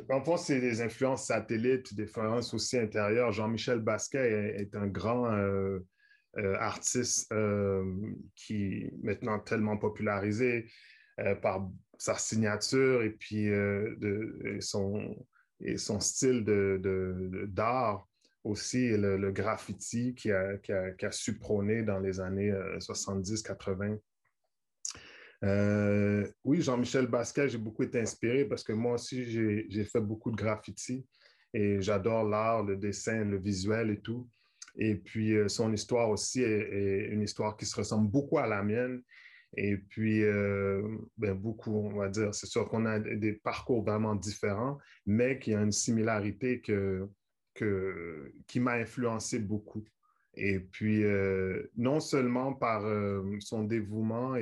[0.09, 3.31] En fond, c'est des influences satellites, des influences aussi intérieures.
[3.31, 5.25] Jean-Michel Basquiat est, est un grand
[6.59, 7.31] artiste
[8.35, 10.71] qui est maintenant tellement popularisé
[11.43, 11.69] par
[11.99, 15.15] sa signature et puis euh, de, et son,
[15.59, 18.07] et son style de- d'art
[18.43, 23.99] aussi, le, graffiti qui a, qui, a, qui a su prôner dans les années 70-80.
[25.43, 29.25] Euh, oui, Jean-Michel Basquiat, j'ai beaucoup été inspiré parce que moi aussi,
[29.69, 31.05] j'ai fait beaucoup de graffiti
[31.53, 34.29] et j'adore l'art, le dessin, le visuel et tout.
[34.75, 38.63] Et puis, euh, son histoire aussi est, une histoire qui se ressemble beaucoup à la
[38.63, 39.01] mienne.
[39.57, 40.81] Et puis, euh,
[41.17, 44.77] ben, beaucoup, on va dire, c'est sûr qu'on a des parcours vraiment différents,
[45.07, 47.09] mais qu'il y a une similarité que,
[47.53, 49.83] que, qui m'a influencé beaucoup.
[50.35, 54.35] Et puis, euh, non seulement par euh, son dévouement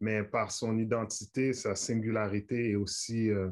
[0.00, 3.50] mais par son identité, sa singularité et aussi euh,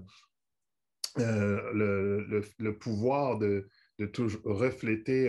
[1.17, 5.29] le, le, pouvoir de, de toujours refléter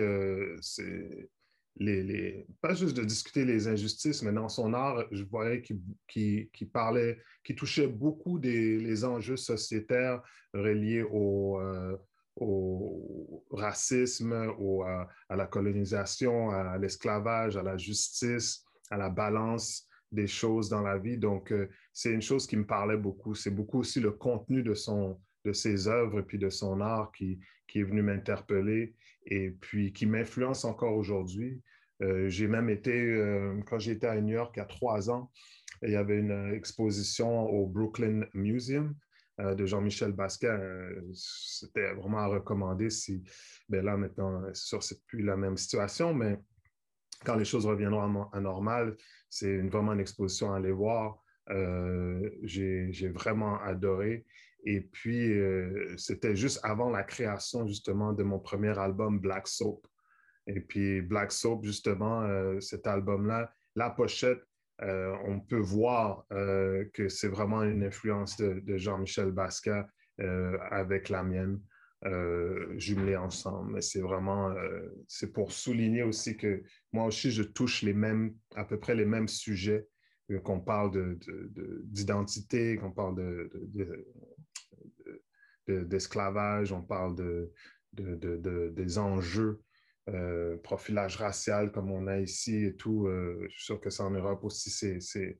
[1.77, 5.79] les, les, pas juste de discuter les injustices, mais dans son art, je voyais qu'il
[6.07, 10.21] qui, qui parlait, qui touchait beaucoup des les enjeux sociétaires
[10.53, 11.59] reliés au,
[12.35, 19.87] au racisme, au, à, à, la colonisation, à l'esclavage, à la justice, à la balance
[20.11, 21.17] des choses dans la vie.
[21.17, 23.35] Donc, euh, c'est une chose qui me parlait beaucoup.
[23.35, 27.11] C'est beaucoup aussi le contenu de, son, de ses œuvres et puis de son art
[27.11, 31.61] qui, qui est venu m'interpeller et puis qui m'influence encore aujourd'hui.
[32.01, 35.31] Euh, j'ai même été, euh, quand j'étais à New York il y a trois ans,
[35.81, 38.95] il y avait une exposition au Brooklyn Museum
[39.39, 40.53] euh, de Jean-Michel Basquiat.
[40.53, 43.23] Euh, C'était vraiment à recommander si,
[43.69, 46.39] ben là maintenant, c'est sûr, c'est plus la même situation, mais
[47.25, 48.95] quand les choses reviendront à, normal,
[49.29, 51.23] c'est vraiment une exposition à aller voir.
[51.49, 54.25] Euh, j'ai vraiment adoré.
[54.65, 59.85] Et puis, euh, c'était juste avant la création, justement, de mon premier album, Black Soap.
[60.47, 64.41] Et puis, Black Soap, justement, euh, cet album-là, la pochette,
[64.81, 69.87] euh, on peut voir euh, que c'est vraiment une influence de, Jean-Michel Basquiat
[70.19, 71.61] euh, avec la mienne,
[72.75, 73.73] jumelée ensemble.
[73.73, 74.53] Mais c'est vraiment,
[75.07, 76.61] c'est pour souligner aussi que
[76.91, 79.87] moi aussi, je touche les mêmes, à peu près les mêmes sujets,
[80.43, 81.17] qu'on parle
[81.85, 84.05] d'identité, qu'on parle de,
[85.85, 89.61] d'esclavage, de, de, on parle de, des enjeux
[90.09, 93.07] euh, profilage racial comme on a ici et tout.
[93.07, 95.39] Euh, je suis sûr que ça en Europe aussi, c'est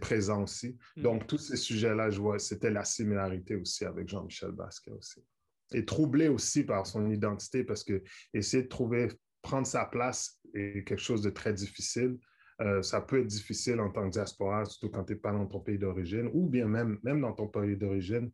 [0.00, 0.78] présent aussi.
[0.96, 1.02] Mm.
[1.02, 5.24] Donc, tous ces sujets-là, je vois, c'était la similarité aussi avec Jean-Michel Basquiat aussi.
[5.72, 8.02] Et troublé aussi par son identité parce que
[8.34, 9.08] essayer de trouver,
[9.40, 12.18] prendre sa place est quelque chose de très difficile.
[12.60, 15.46] Euh, ça peut être difficile en tant que diaspora, surtout quand tu n'es pas dans
[15.46, 18.30] ton pays d'origine, ou bien même, même dans ton pays d'origine.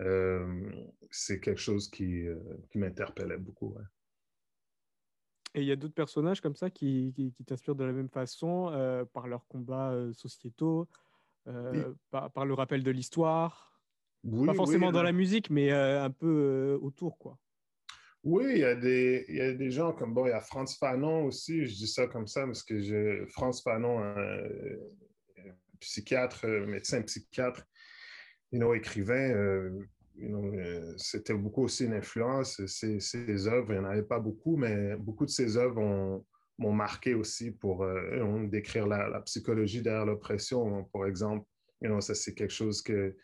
[0.00, 0.70] Euh,
[1.10, 2.38] c'est quelque chose qui, euh,
[2.70, 3.74] qui m'interpellait beaucoup.
[3.74, 3.82] Ouais.
[5.54, 8.08] Et il y a d'autres personnages comme ça qui, qui, qui t'inspirent de la même
[8.08, 10.88] façon euh, par leurs combats euh, sociétaux,
[11.46, 11.94] euh, oui.
[12.10, 13.72] par, par, le rappel de l'histoire?
[14.24, 17.38] Oui, Pas forcément oui, dans la musique, mais un peu autour, quoi.
[18.24, 20.40] Oui, il y, a des, il y a des gens comme, bon, il y a
[20.40, 24.42] Franz Fanon aussi, je dis ça comme ça parce que je, Franz Fanon, un,
[25.78, 27.64] psychiatre, médecin psychiatre,
[28.50, 29.70] you know, écrivain,
[30.18, 32.64] you know, euh, c'était beaucoup aussi une influence.
[32.66, 36.24] Ces, ces œuvres, il n'y en avait pas beaucoup, mais beaucoup de ces œuvres ont-
[36.58, 40.84] m'ont marqué aussi pour euh, décrire la, psychologie derrière l'oppression.
[40.92, 41.46] Par exemple,
[41.80, 43.16] you know, c'est quelque chose que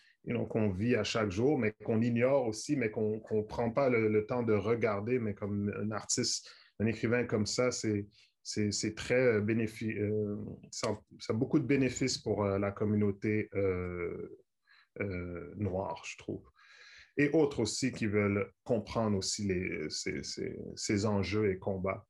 [0.49, 4.25] qu'on vit à chaque jour, mais qu'on ignore aussi, mais qu'on ne prend pas le,
[4.27, 5.19] temps de regarder.
[5.19, 9.99] Mais comme un artiste, un écrivain comme ça, c'est très bénéfique.
[10.71, 14.39] ça, ça a beaucoup de bénéfices pour euh, la communauté euh,
[15.01, 16.43] euh, noire, je trouve.
[17.17, 19.49] Et autres aussi qui veulent comprendre aussi
[19.89, 22.05] ces, enjeux et combats.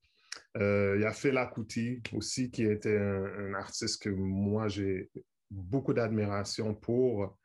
[0.57, 5.11] Euh, Il y a Fela Kuti aussi, qui était un, artiste que moi, j'ai
[5.51, 7.37] beaucoup d'admiration pour,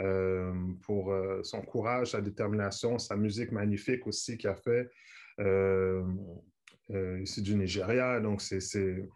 [0.00, 0.52] euh,
[0.82, 4.90] pour euh, son courage, sa détermination, sa musique magnifique aussi qu'il a fait
[6.90, 8.20] ici du Nigeria.
[8.20, 9.08] Donc, c'est c'est-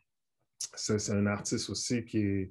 [0.75, 2.51] c'est- c'est un artiste aussi qui,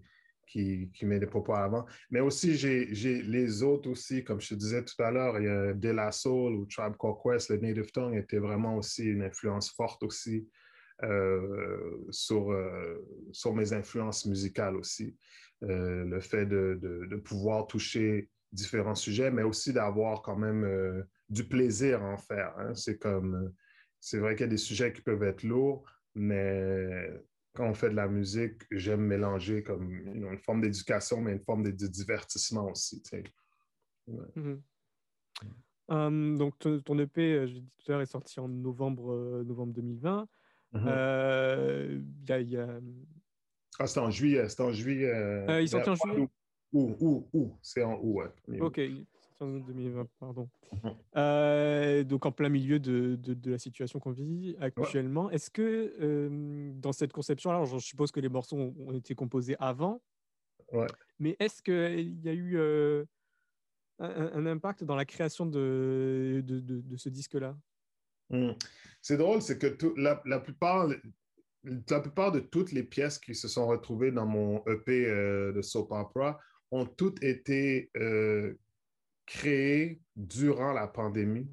[0.50, 1.86] qui, qui met des propos avant.
[2.10, 2.86] Mais aussi, j'ai
[3.22, 6.12] les autres aussi, comme je te disais tout à l'heure, il y a De La
[6.12, 10.47] Soul ou Tribe Called Quest, le Native Tongue était vraiment aussi une influence forte aussi
[11.04, 15.16] euh, sur, euh, sur mes influences musicales aussi.
[15.64, 22.02] Euh, le fait de, pouvoir toucher différents sujets, mais aussi d'avoir quand même du plaisir
[22.02, 22.54] à en faire.
[22.58, 22.74] hein.
[22.74, 23.54] C'est comme,
[24.00, 25.84] c'est vrai qu'il y a des sujets qui peuvent être lourds,
[26.16, 27.10] mais
[27.60, 31.34] quand on fait de la musique, j'aime mélanger comme you know, une forme d'éducation, mais
[31.34, 33.03] une forme de, de divertissement aussi.
[34.07, 34.62] Mhm.
[35.89, 38.47] Hum, donc ton, ton EP, euh, je l'ai dit tout à l'heure, est sorti en
[38.47, 40.26] novembre, euh, novembre 2020.
[40.72, 40.84] Mhm.
[40.88, 42.80] Euh, il y a- il y a-
[43.78, 44.47] Ah, c'est en juillet.
[44.47, 45.12] C'est en juillet.
[45.14, 46.30] euh, il est sorti en juillet?
[46.72, 47.57] Ou, ou, ou.
[47.62, 48.62] C'est en août, ouais.
[48.62, 48.80] Ok,
[49.42, 50.50] il est sorti en 2020, pardon.
[50.84, 50.96] Mhm.
[51.18, 55.30] Euh, donc en plein milieu de, de- de la situation qu'on vit actuellement.
[55.32, 59.16] Est-ce que euh, dans cette conception, alors je suppose que les morceaux ont, ont été
[59.16, 60.02] composés avant,
[60.72, 60.86] Ouais.
[61.18, 63.04] mais est-ce qu'il y a eu euh,
[63.98, 67.58] un, un impact dans la création de, de, ce disque-là?
[68.30, 68.52] Hmm.
[69.02, 70.88] C'est drôle, c'est que tout- la, la plupart,
[71.64, 75.92] la plupart de toutes les pièces qui se sont retrouvées dans mon EP de soap
[75.92, 78.54] opera ont toutes été euh,
[79.30, 81.48] créées durant la pandémie,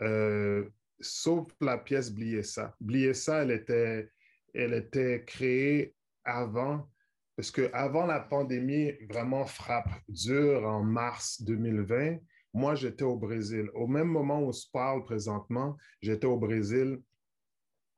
[0.00, 0.68] euh,
[1.00, 2.74] sauf la pièce Bliessa.
[2.80, 4.10] Bliessa, elle était,
[4.54, 5.94] elle était créée
[6.24, 6.88] avant,
[7.36, 12.16] parce que avant la pandémie vraiment frappe dure en mars 2020,
[12.54, 13.68] moi, j'étais au Brésil.
[13.74, 17.00] Au même moment où on se parle présentement, j'étais au Brésil,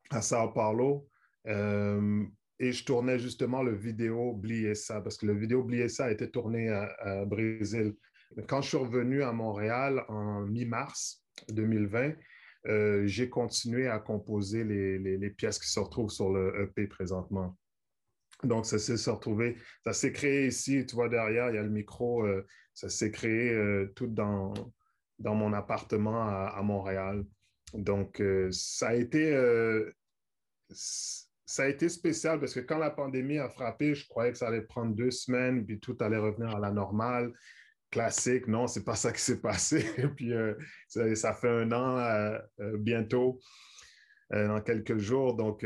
[0.09, 1.07] à Sao Paulo,
[1.47, 2.25] euh,
[2.59, 6.69] et je tournais justement le vidéo Bliessa, parce que le vidéo Bliessa a été tourné
[6.69, 7.95] à Brésil.
[8.47, 12.13] Quand je suis revenu à Montréal en mi-mars 2020,
[12.67, 17.57] euh, j'ai continué à composer les, pièces qui se retrouvent sur le EP présentement.
[18.43, 21.63] Donc, ça s'est se retrouvé, ça s'est créé ici, tu vois, derrière, il y a
[21.63, 24.53] le micro, euh, ça s'est créé euh, tout dans,
[25.19, 27.25] mon appartement à, à Montréal.
[27.73, 28.21] Donc,
[28.51, 29.33] ça a été,
[30.69, 34.49] ça a été spécial parce que quand la pandémie a frappé, je croyais que ça
[34.49, 37.33] allait prendre deux semaines, puis tout allait revenir à la normale.
[37.97, 39.83] Classique, non, c'est pas ça qui s'est passé.
[40.15, 40.53] Puis, euh,
[40.87, 43.39] ça, fait un an euh, euh, bientôt,
[44.29, 45.35] dans quelques jours.
[45.35, 45.65] Donc,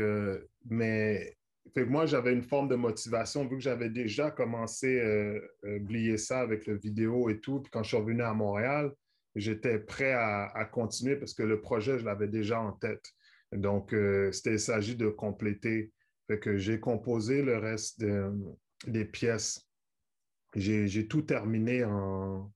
[0.70, 1.36] mais
[1.74, 6.16] fait que moi, j'avais une forme de motivation vu que j'avais déjà commencé euh, oublier
[6.16, 7.60] ça avec le vidéo et tout.
[7.60, 8.92] Puis quand je suis revenu à Montréal,
[9.34, 13.04] j'étais prêt à, à continuer parce que le projet, je l'avais déjà en tête.
[13.52, 15.92] Donc, il s'agit de compléter.
[16.28, 18.32] Fait que j'ai composé le reste de-
[18.86, 19.68] des pièces.
[20.54, 22.52] J'ai, tout terminé en,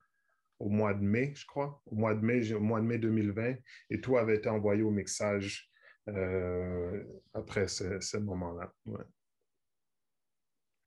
[0.58, 1.82] au mois de mai, je crois.
[1.86, 3.54] Au mois de mai, au mois de mai 2020.
[3.90, 5.70] Et tout avait été envoyé au mixage
[6.08, 8.72] euh, après ce, ce moment-là.
[8.86, 9.04] Ouais.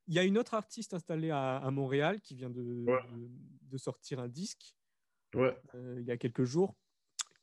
[0.08, 3.02] Il y a une autre artiste installée à, à Montréal qui vient de, Ouais.
[3.12, 3.30] de,
[3.70, 4.76] de sortir un disque
[5.36, 5.56] Ouais.
[5.76, 6.76] euh, il y a quelques jours,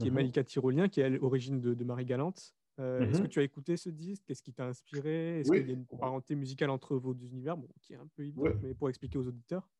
[0.01, 0.15] qui est Mhm.
[0.17, 2.56] Malika Tyrolien, qui est origine de, de Marie Galante.
[2.79, 3.23] Euh, Est-ce Mhm.
[3.23, 4.23] que tu as écouté ce disque?
[4.27, 5.41] Qu'est-ce qui t'a inspiré?
[5.41, 5.59] Est-ce Oui.
[5.61, 7.57] qu'il y a une parenté musicale entre vos deux univers?
[7.57, 8.55] Bon, Qui est un peu Ouais.
[8.63, 9.71] mais pour expliquer aux auditeurs.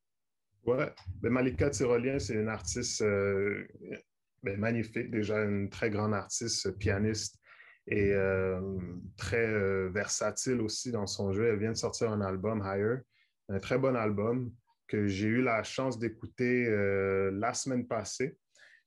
[0.65, 0.91] Ouais,
[1.21, 3.65] ben Malika Tyrolien, c'est une artiste euh,
[4.43, 7.39] ben, magnifique, déjà une très grande artiste, pianiste
[7.85, 8.77] et euh,
[9.15, 11.47] très euh, versatile aussi dans son jeu.
[11.47, 12.97] Elle vient de sortir un album, Higher,
[13.47, 14.51] un très bon album
[14.87, 18.37] que j'ai eu la chance d'écouter euh, la semaine passée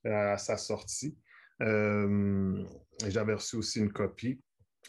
[0.06, 1.16] euh, à sa sortie.
[1.62, 2.64] Euh,
[3.08, 4.40] J'avais reçu aussi une copie.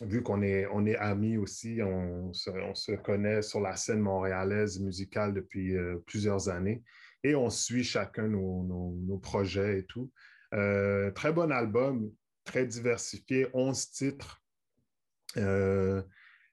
[0.01, 3.99] Vu qu'on est, on est amis aussi, on se, on se connaît sur la scène
[3.99, 6.81] montréalaise musicale depuis euh, plusieurs années
[7.23, 10.09] et on suit chacun nos, nos- projets et tout.
[10.53, 12.11] Euh, très bon album,
[12.45, 14.41] très diversifié, 11 titres.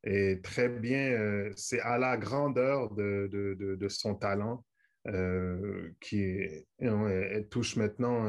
[0.05, 4.65] Et très bien, c'est à la grandeur de, de- de- son talent.
[6.01, 6.39] qui
[7.51, 8.29] touche maintenant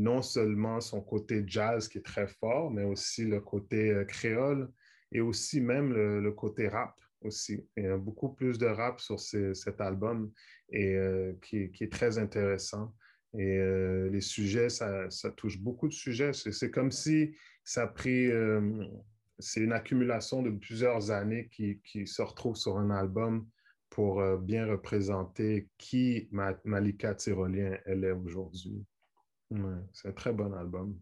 [0.00, 4.70] non seulement son côté jazz qui est très fort, mais aussi le côté euh, créole
[5.12, 7.66] et aussi même le, côté rap aussi.
[7.76, 10.32] Il y a beaucoup plus de rap sur cet album
[10.70, 12.94] et euh, qui, est très intéressant.
[13.34, 16.32] Et euh, les sujets, ça, touche beaucoup de sujets.
[16.32, 18.30] C'est comme si ça a pris,
[19.38, 23.46] c'est une accumulation de plusieurs années qui, qui, se retrouvent sur un album
[23.90, 26.28] pour bien représenter qui
[26.64, 28.86] Malika Tyrolien elle est aujourd'hui.
[29.50, 30.98] Ouais, c'est un très bon album.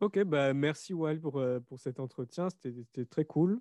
[0.00, 3.60] Ok, bah merci Wal pour, euh, pour cet entretien, c'était très cool.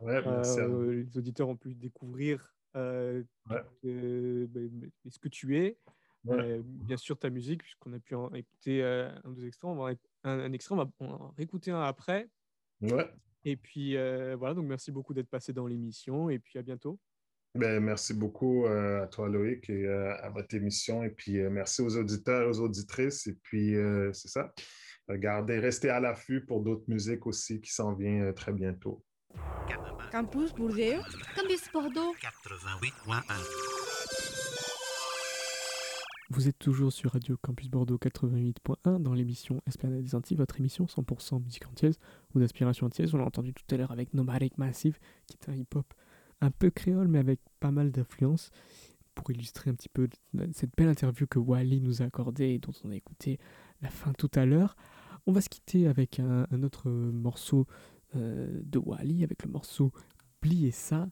[0.00, 3.62] Ouais, merci euh, les auditeurs ont pu découvrir euh, ouais.
[3.84, 4.60] euh, bah,
[5.08, 5.78] ce que tu es,
[6.24, 9.90] bien sûr ta musique, puisqu'on a pu en écouter un deux extraits, on va
[10.24, 12.28] un, un extrait, on va en réécouter un après.
[13.44, 16.98] Et puis voilà, donc merci beaucoup d'être passé dans l'émission et puis à bientôt.
[17.56, 21.02] Ben, merci beaucoup euh, à toi, Loïc, et euh, à votre émission.
[21.02, 23.26] Et puis, euh, merci aux auditeurs et aux auditrices.
[23.26, 23.74] Et puis,
[24.12, 24.52] c'est ça.
[25.08, 29.02] Regardez, restez à l'affût pour d'autres musiques aussi qui s'en viennent très bientôt.
[30.12, 31.02] Campus Bordeaux.
[31.34, 32.14] Campus Bordeaux.
[32.20, 33.66] 88.1.
[36.30, 40.86] Vous êtes toujours sur Radio Campus Bordeaux 88.1 dans l'émission Esplanade des Antilles, votre émission
[40.86, 42.00] 100% musique antillaise
[42.34, 43.14] ou d'inspiration antillaise.
[43.14, 45.86] On l'a entendu tout à l'heure avec Nomadic Massive, qui est un hip-hop
[46.46, 48.50] un peu créole, mais avec pas mal d'influence,
[49.14, 50.08] pour illustrer un petit peu
[50.52, 53.38] cette belle interview que Wally nous a accordée et dont on a écouté
[53.82, 54.76] la fin tout à l'heure.
[55.26, 57.66] On va se quitter avec un, autre morceau
[58.14, 59.92] euh, de Wally, avec le morceau
[60.40, 61.08] Plier ça.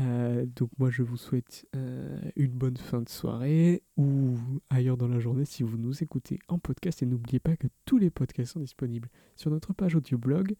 [0.00, 4.36] Euh, donc moi je vous souhaite euh, une bonne fin de soirée ou
[4.68, 7.98] ailleurs dans la journée si vous nous écoutez en podcast et n'oubliez pas que tous
[7.98, 10.56] les podcasts sont disponibles sur notre page audio blog.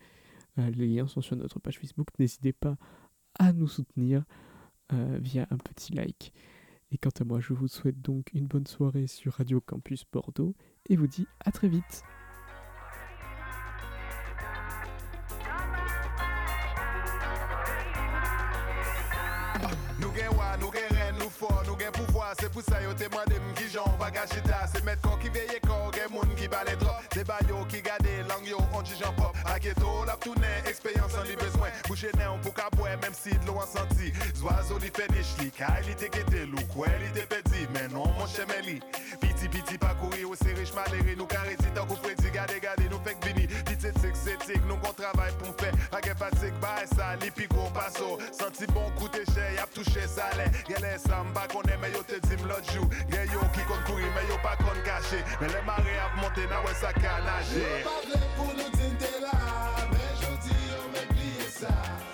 [0.57, 2.09] les liens sont sur notre page Facebook.
[2.19, 2.77] N'hésitez pas
[3.39, 4.25] à nous soutenir
[4.93, 6.33] euh, via un petit like.
[6.91, 10.55] Et quant à moi, je vous souhaite donc une bonne soirée sur Radio Campus Bordeaux
[10.89, 12.05] et vous dis à très vite.
[29.55, 33.31] Pop Aketo la toune, ekspeyans an li bezwen Bouche nen pou ka bwe, menm si
[33.31, 36.61] an santi Zwazo li fenish li, ka li te kete lou
[37.29, 38.81] pedi, men non mon cheme li
[39.21, 42.89] Piti piti pa kouri ou se rich maleri Nou kareti tan kou fredi, gade gade
[42.91, 46.83] nou fek vini Piti tik setik, nou kon travay pou m fe Ake fatik, ba
[46.83, 51.23] e sa, li pi kon paso Santi bon koute che, yap touche sale Gele sa
[51.31, 52.83] mba konen, me yo te dim l'autre
[53.31, 56.65] yo ki kon kouri men yo pa kon kache Men le mare ap monte nan
[56.67, 57.19] wè sa ka
[61.65, 62.14] side.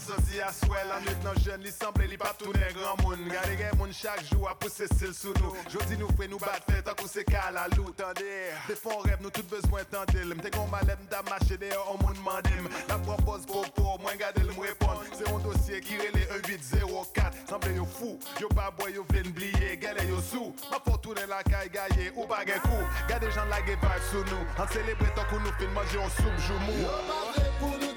[0.00, 3.76] Sansi aswel An net nan jen li semble li pa toune gran moun Gade gen
[3.80, 6.96] moun chak jou a pousse sil sou nou Jodi nou fwe nou bat fè tan
[6.98, 8.28] kou se kal a lou Tande,
[8.68, 12.70] defon rev nou tout bezwen tandil Mte kon malet mta mache de an moun mandim
[12.90, 17.88] La propose popo, mwen gade l mwepon Se yon dosye ki rele 1804 Semble yo
[17.98, 21.70] fou, yo pa boy yo vlen bliye Gale yo sou, ma fò toune la kay
[21.74, 25.42] gaye ou bagay kou Gade jan la ge vibe sou nou An celebre tan kou
[25.42, 26.80] nou fin manje yon soub jou mou.
[26.82, 27.95] Yo pa pou nou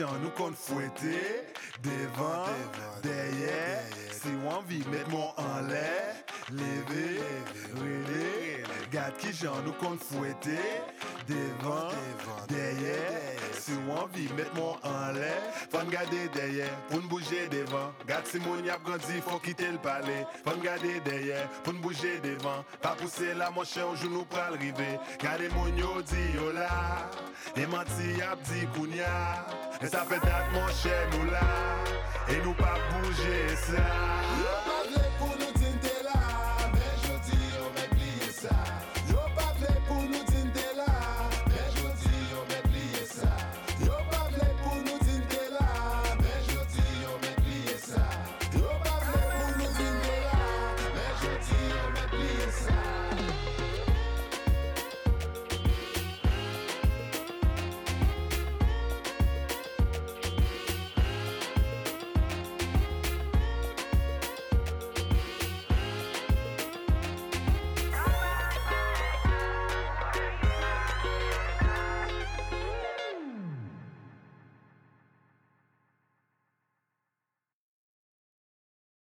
[0.00, 1.18] jan nou kon fwete
[1.84, 2.48] Devan,
[3.04, 3.80] deye
[4.12, 5.88] Si wan vi met moun an le
[6.56, 7.04] Leve,
[7.76, 10.56] rele Gat ki jan nou kon fwete
[11.28, 11.92] Devan,
[12.50, 12.96] deye
[13.60, 15.32] Si wan vi met moun an le
[15.72, 20.64] Fon gade deye, pou n'bouje devan Gat si moun yap grandi, fò kite l'pale Fon
[20.64, 25.76] gade deye, pou n'bouje devan Pa pousse la manche, anjou nou pral rive Gade moun
[25.80, 26.70] yo di yo oh la
[27.58, 29.10] E manti yap di kounya
[29.90, 31.48] E sa fe dat mon chè nou la
[32.30, 34.99] E nou pa bouje sa